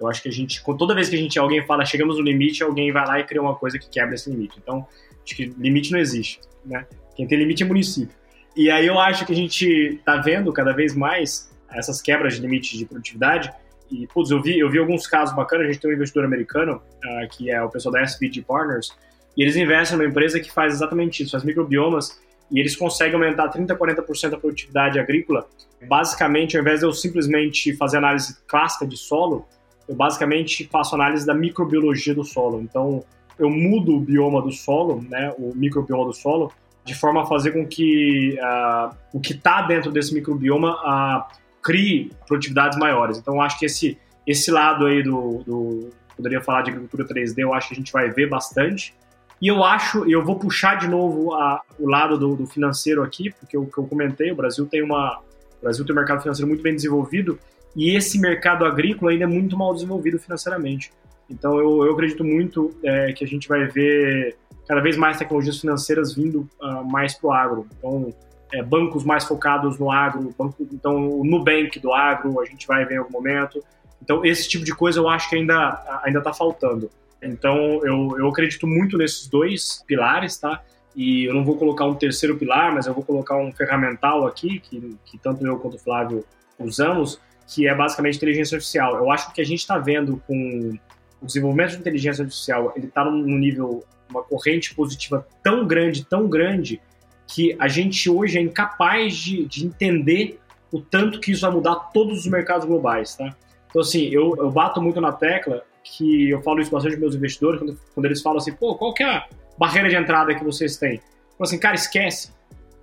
[0.00, 2.62] Eu acho que a gente, toda vez que a gente alguém fala chegamos no limite,
[2.62, 4.58] alguém vai lá e cria uma coisa que quebra esse limite.
[4.60, 4.86] Então,
[5.24, 6.84] acho que limite não existe, né?
[7.16, 8.14] Quem tem limite é município.
[8.56, 12.40] E aí eu acho que a gente está vendo cada vez mais essas quebras de
[12.40, 13.52] limites de produtividade.
[13.90, 15.66] E, putz, eu vi, eu vi alguns casos bacanas.
[15.66, 18.90] A gente tem um investidor americano, uh, que é o pessoal da SPG Partners,
[19.36, 22.20] e eles investem numa empresa que faz exatamente isso, faz microbiomas,
[22.50, 25.46] e eles conseguem aumentar 30%, 40% da produtividade agrícola.
[25.88, 29.46] Basicamente, ao invés de eu simplesmente fazer análise clássica de solo,
[29.88, 32.60] eu basicamente faço análise da microbiologia do solo.
[32.60, 33.04] Então,
[33.38, 36.52] eu mudo o bioma do solo, né, o microbioma do solo,
[36.84, 42.12] de forma a fazer com que uh, o que está dentro desse microbioma uh, crie
[42.28, 43.18] produtividades maiores.
[43.18, 47.52] Então, acho que esse, esse lado aí do, do, Poderia falar de agricultura 3D, eu
[47.52, 48.94] acho que a gente vai ver bastante.
[49.42, 53.30] E eu acho, eu vou puxar de novo a, o lado do, do, financeiro aqui,
[53.30, 55.20] porque o que eu comentei, o Brasil tem uma.
[55.60, 57.38] Brasil tem um mercado financeiro muito bem desenvolvido,
[57.74, 60.92] e esse mercado agrícola ainda é muito mal desenvolvido financeiramente.
[61.28, 64.36] Então eu, eu acredito muito é, que a gente vai ver
[64.68, 67.66] cada vez mais tecnologias financeiras vindo uh, mais para o agro.
[67.78, 68.14] Então,
[68.52, 72.84] é, bancos mais focados no agro, banco, então o Nubank do agro, a gente vai
[72.84, 73.62] ver em algum momento.
[74.02, 76.90] Então, esse tipo de coisa eu acho que ainda ainda está faltando.
[77.22, 80.62] Então, eu, eu acredito muito nesses dois pilares, tá?
[80.94, 84.60] E eu não vou colocar um terceiro pilar, mas eu vou colocar um ferramental aqui,
[84.60, 86.24] que, que tanto eu quanto o Flávio
[86.58, 87.18] usamos,
[87.48, 88.96] que é basicamente inteligência artificial.
[88.96, 90.78] Eu acho que a gente está vendo com
[91.20, 96.28] o desenvolvimento de inteligência artificial, ele está num nível uma corrente positiva tão grande, tão
[96.28, 96.80] grande,
[97.26, 100.38] que a gente hoje é incapaz de, de entender
[100.70, 103.34] o tanto que isso vai mudar todos os mercados globais, tá?
[103.68, 107.14] Então, assim, eu, eu bato muito na tecla que eu falo isso bastante com meus
[107.14, 109.26] investidores, quando, quando eles falam assim, pô, qual que é a
[109.58, 110.94] barreira de entrada que vocês têm?
[110.94, 112.32] Eu falo assim, cara, esquece.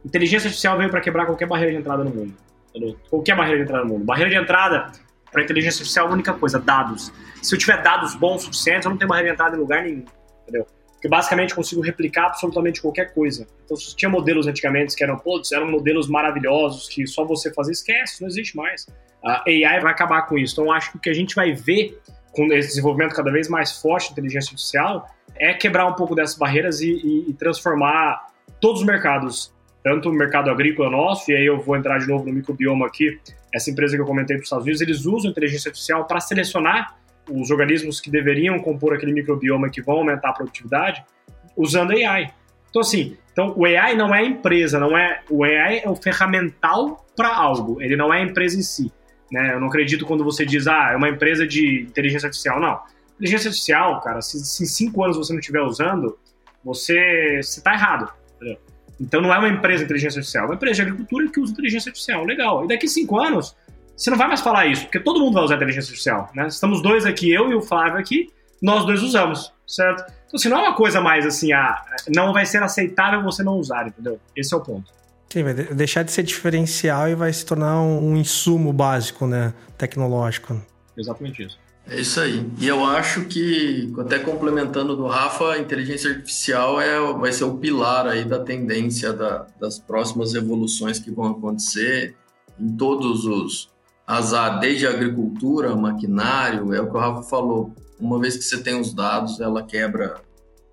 [0.06, 2.34] Inteligência artificial veio para quebrar qualquer barreira de entrada no mundo.
[2.70, 2.96] Entendeu?
[3.10, 4.06] Qualquer barreira de entrada no mundo.
[4.06, 4.92] Barreira de entrada
[5.32, 7.12] para inteligência artificial é a única coisa, dados.
[7.42, 10.06] Se eu tiver dados bons suficientes, eu não tenho barreira de entrada em lugar nenhum.
[10.44, 10.68] Entendeu?
[11.02, 13.48] Que basicamente consigo replicar absolutamente qualquer coisa.
[13.66, 18.22] Então, tinha modelos antigamente que eram, putz, eram modelos maravilhosos, que só você fazia, esquece,
[18.22, 18.86] não existe mais.
[19.24, 20.54] A AI vai acabar com isso.
[20.54, 22.00] Então, acho que o que a gente vai ver
[22.32, 26.38] com esse desenvolvimento cada vez mais forte de inteligência artificial é quebrar um pouco dessas
[26.38, 28.28] barreiras e, e, e transformar
[28.60, 29.52] todos os mercados,
[29.84, 33.20] tanto o mercado agrícola nosso, e aí eu vou entrar de novo no microbioma aqui,
[33.54, 36.96] essa empresa que eu comentei para os Estados Unidos, eles usam inteligência artificial para selecionar
[37.30, 41.04] os organismos que deveriam compor aquele microbioma que vão aumentar a produtividade
[41.56, 42.34] usando AI.
[42.70, 45.22] Então, assim, então o AI não é empresa, não é.
[45.30, 48.92] O AI é o ferramental para algo, ele não é a empresa em si.
[49.32, 49.54] Né?
[49.54, 52.60] Eu não acredito quando você diz, ah, é uma empresa de inteligência artificial.
[52.60, 52.80] Não.
[53.16, 56.18] Inteligência artificial, cara, se, se em cinco anos você não estiver usando,
[56.64, 58.12] você está errado.
[58.36, 58.58] Entendeu?
[59.00, 61.54] Então não é uma empresa de inteligência artificial, é uma empresa de agricultura que usa
[61.54, 62.26] inteligência artificial.
[62.26, 62.66] Legal.
[62.66, 63.56] E daqui cinco anos,
[64.02, 66.48] você não vai mais falar isso, porque todo mundo vai usar inteligência artificial, né?
[66.48, 70.02] Estamos dois aqui, eu e o Flávio aqui, nós dois usamos, certo?
[70.28, 71.80] Então, se assim, não é uma coisa mais assim, ah,
[72.10, 74.20] não vai ser aceitável você não usar, entendeu?
[74.36, 74.92] Esse é o ponto.
[75.30, 79.54] Sim, vai deixar de ser diferencial e vai se tornar um, um insumo básico, né?
[79.78, 80.60] Tecnológico.
[80.98, 81.60] Exatamente isso.
[81.88, 82.46] É isso aí.
[82.60, 87.56] E eu acho que, até complementando do Rafa, a inteligência artificial é, vai ser o
[87.58, 92.16] pilar aí da tendência da, das próximas evoluções que vão acontecer
[92.60, 93.72] em todos os,
[94.06, 97.74] azar desde a agricultura, maquinário, é o que o Rafa falou.
[98.00, 100.22] Uma vez que você tem os dados, ela quebra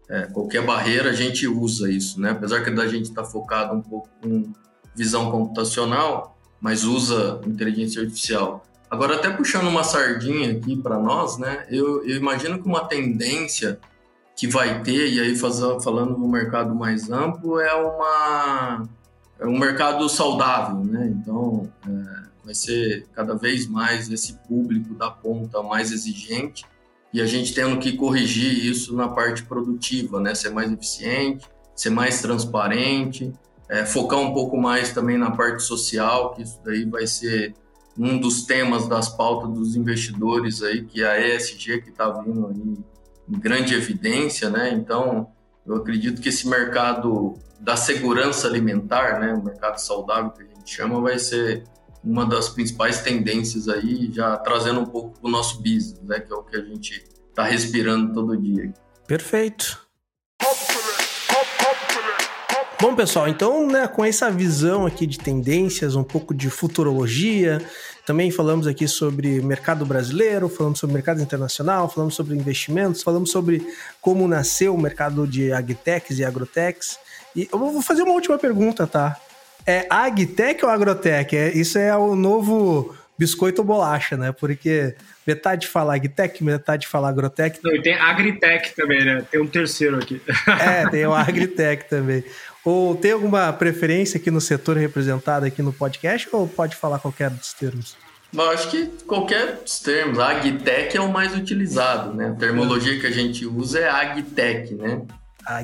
[0.08, 2.30] é, qualquer barreira, a gente usa isso, né?
[2.30, 4.50] Apesar que da gente estar tá focado um pouco com
[4.94, 8.64] visão computacional, mas usa inteligência artificial.
[8.90, 11.66] Agora, até puxando uma sardinha aqui para nós, né?
[11.70, 13.78] Eu, eu imagino que uma tendência
[14.34, 18.88] que vai ter, e aí faz, falando no mercado mais amplo, é, uma,
[19.38, 21.12] é um mercado saudável, né?
[21.12, 26.64] Então, é, vai ser cada vez mais esse público da ponta mais exigente
[27.12, 30.34] e a gente tendo que corrigir isso na parte produtiva, né?
[30.34, 31.46] Ser mais eficiente,
[31.76, 33.30] ser mais transparente,
[33.68, 37.54] é, focar um pouco mais também na parte social, que isso daí vai ser
[37.98, 42.46] um dos temas das pautas dos investidores aí, que é a ESG que está vindo
[42.46, 42.78] aí
[43.28, 44.72] em grande evidência, né?
[44.72, 45.28] Então,
[45.66, 50.74] eu acredito que esse mercado da segurança alimentar, né, o mercado saudável que a gente
[50.74, 51.64] chama, vai ser
[52.02, 56.36] uma das principais tendências aí, já trazendo um pouco o nosso business, né, que é
[56.36, 58.72] o que a gente está respirando todo dia.
[59.06, 59.86] Perfeito.
[62.80, 67.60] Bom, pessoal, então, né, com essa visão aqui de tendências, um pouco de futurologia,
[68.06, 73.66] também falamos aqui sobre mercado brasileiro, falamos sobre mercado internacional, falamos sobre investimentos, falamos sobre
[74.00, 77.00] como nasceu o mercado de agtechs e agrotechs.
[77.34, 79.20] E eu vou fazer uma última pergunta, tá?
[79.66, 81.36] É agtech ou agrotech?
[81.36, 84.32] É, isso é o novo biscoito ou bolacha, né?
[84.32, 84.94] Porque
[85.26, 87.58] metade fala agtech, metade fala agrotech.
[87.62, 89.24] Não, e tem agritech também, né?
[89.30, 90.22] Tem um terceiro aqui.
[90.60, 92.24] É, tem o agritech também.
[92.64, 97.30] Ou tem alguma preferência aqui no setor representado aqui no podcast ou pode falar qualquer
[97.30, 97.96] dos termos?
[98.32, 100.18] Eu acho que qualquer dos termos.
[100.18, 102.28] A agtech é o mais utilizado, né?
[102.28, 105.02] A terminologia que a gente usa é agtech, né?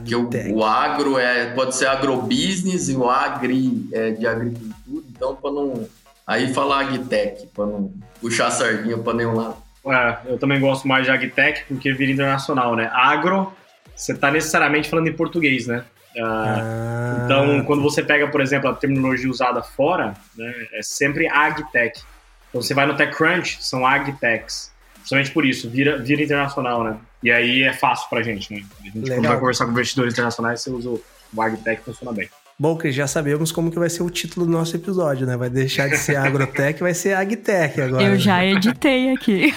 [0.05, 5.05] Que o, o, agro é, pode ser agrobusiness e o agri é de agricultura.
[5.11, 5.89] Então, para não.
[6.27, 9.57] Aí falar agtech, para não puxar a sardinha para nenhum lado.
[9.87, 12.91] É, eu também gosto mais de agtech porque vira internacional, né?
[12.93, 13.53] Agro,
[13.95, 15.85] você está necessariamente falando em português, né?
[16.23, 22.01] Ah, então, quando você pega, por exemplo, a terminologia usada fora, né, é sempre agtech.
[22.49, 24.73] Então, você vai no TechCrunch, são agtechs.
[25.01, 26.97] Justamente por isso, vira, vira internacional, né?
[27.25, 28.63] E aí é fácil pra gente, né?
[28.79, 29.17] A gente, Legal.
[29.17, 32.29] quando vai conversar com investidores internacionais, você usa o agtech, funciona bem.
[32.59, 35.35] Bom, Cris, já sabemos como que vai ser o título do nosso episódio, né?
[35.35, 38.05] Vai deixar de ser agrotech, vai ser agtech agora.
[38.05, 39.55] Eu já editei aqui.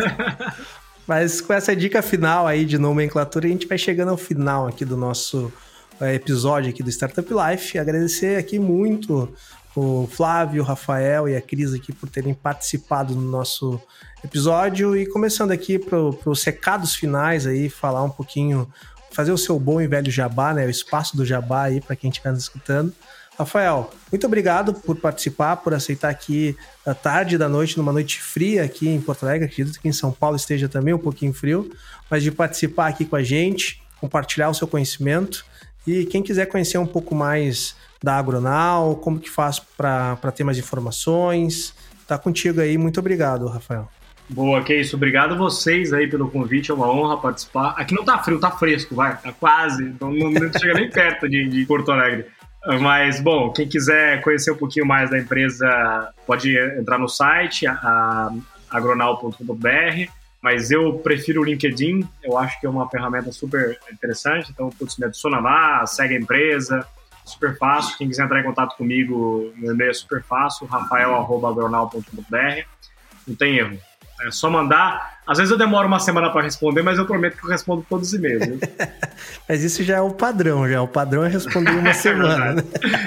[1.08, 4.84] Mas com essa dica final aí de nomenclatura, a gente vai chegando ao final aqui
[4.84, 5.52] do nosso
[6.00, 7.78] é, episódio aqui do Startup Life.
[7.78, 9.34] Agradecer aqui muito
[9.74, 13.80] o Flávio, o Rafael e a Cris aqui por terem participado no nosso
[14.24, 18.68] episódio e começando aqui para os recados finais aí, falar um pouquinho,
[19.10, 20.66] fazer o seu bom e velho jabá, né?
[20.66, 22.92] O espaço do jabá aí para quem estiver nos escutando.
[23.38, 26.54] Rafael, muito obrigado por participar, por aceitar aqui
[26.84, 29.46] a tarde da noite, numa noite fria aqui em Porto Alegre.
[29.46, 31.70] Acredito que em São Paulo esteja também um pouquinho frio,
[32.10, 35.46] mas de participar aqui com a gente, compartilhar o seu conhecimento.
[35.86, 40.58] E quem quiser conhecer um pouco mais da Agronal, como que faz para ter mais
[40.58, 41.74] informações,
[42.06, 42.78] tá contigo aí.
[42.78, 43.88] Muito obrigado, Rafael.
[44.28, 44.96] Boa, que isso.
[44.96, 47.74] Obrigado a vocês aí pelo convite, é uma honra participar.
[47.76, 51.28] Aqui não tá frio, tá fresco, vai, tá quase, então não, não chega nem perto
[51.28, 52.26] de, de Porto Alegre.
[52.80, 57.66] Mas, bom, quem quiser conhecer um pouquinho mais da empresa, pode entrar no site,
[58.70, 60.19] agronal.com.br.
[60.42, 64.50] Mas eu prefiro o LinkedIn, eu acho que é uma ferramenta super interessante.
[64.50, 66.86] Então, putz, me adiciona lá, segue a empresa,
[67.24, 67.98] super fácil.
[67.98, 72.64] Quem quiser entrar em contato comigo, meu e-mail é super fácil, rafael.agronal.com.br.
[73.26, 73.78] Não tem erro.
[74.22, 75.20] É só mandar.
[75.26, 78.08] Às vezes eu demoro uma semana para responder, mas eu prometo que eu respondo todos
[78.08, 78.58] os e-mails.
[79.48, 80.82] mas isso já é o padrão, já.
[80.82, 82.54] O padrão é responder uma semana.
[82.54, 82.62] né?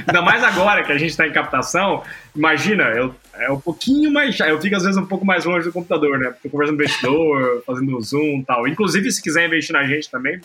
[0.07, 2.01] Ainda mais agora que a gente está em captação.
[2.35, 4.39] Imagina, eu, é um pouquinho mais.
[4.39, 6.33] Eu fico às vezes um pouco mais longe do computador, né?
[6.41, 8.67] Tô conversando com o investidor, fazendo zoom e tal.
[8.67, 10.39] Inclusive, se quiser investir na gente também,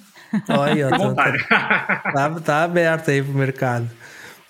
[0.48, 1.42] Olha, à vontade.
[1.48, 3.88] Tá, tá, tá aberto aí pro mercado.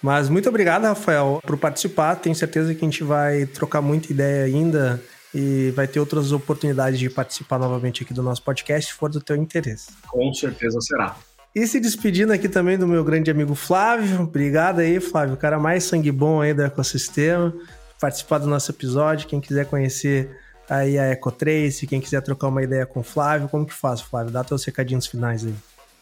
[0.02, 2.16] Mas muito obrigado, Rafael, por participar.
[2.16, 5.02] Tenho certeza que a gente vai trocar muita ideia ainda
[5.34, 9.20] e vai ter outras oportunidades de participar novamente aqui do nosso podcast, se for do
[9.20, 9.88] teu interesse.
[10.08, 11.16] Com certeza será.
[11.54, 14.22] E se despedindo aqui também do meu grande amigo Flávio.
[14.22, 17.54] Obrigado aí, Flávio, o cara mais sangue bom aí do ecossistema,
[18.00, 19.26] participar do nosso episódio.
[19.26, 20.30] Quem quiser conhecer
[20.68, 24.32] aí a Ecotrace, quem quiser trocar uma ideia com o Flávio, como que faz, Flávio?
[24.32, 25.54] Dá teus recadinhos finais aí.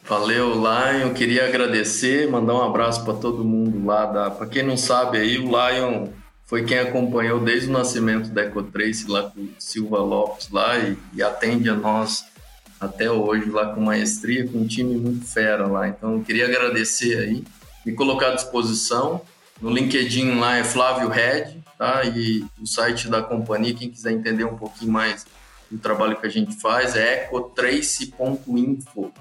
[0.08, 1.12] Valeu, Lion.
[1.14, 4.06] Queria agradecer, mandar um abraço para todo mundo lá.
[4.06, 4.30] Da...
[4.30, 6.08] Para quem não sabe aí, o Lion
[6.46, 11.22] foi quem acompanhou desde o nascimento da Ecotrace lá com Silva Lopes lá e, e,
[11.22, 12.24] atende a nós
[12.80, 15.88] até hoje lá com maestria, com um time muito fera lá.
[15.88, 17.44] Então eu queria agradecer aí,
[17.84, 19.22] me colocar à disposição.
[19.60, 22.04] No LinkedIn lá é Flávio Red, tá?
[22.04, 25.26] E o site da companhia, quem quiser entender um pouquinho mais
[25.68, 29.12] do trabalho que a gente faz é ecotrace.info.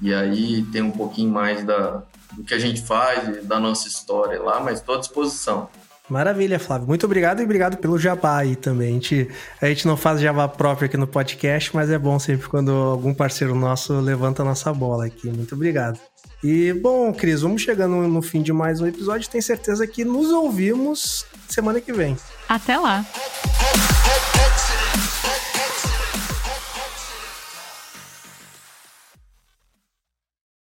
[0.00, 2.02] E aí tem um pouquinho mais da,
[2.32, 5.68] do que a gente faz, da nossa história lá, mas estou à disposição.
[6.08, 6.86] Maravilha, Flávio.
[6.86, 8.90] Muito obrigado e obrigado pelo jabá aí também.
[8.90, 9.28] A gente,
[9.60, 13.14] a gente não faz jabá próprio aqui no podcast, mas é bom sempre quando algum
[13.14, 15.28] parceiro nosso levanta a nossa bola aqui.
[15.28, 15.98] Muito obrigado.
[16.42, 19.30] E, bom, Cris, vamos chegando no fim de mais um episódio.
[19.30, 22.16] Tenho certeza que nos ouvimos semana que vem.
[22.46, 23.02] Até lá!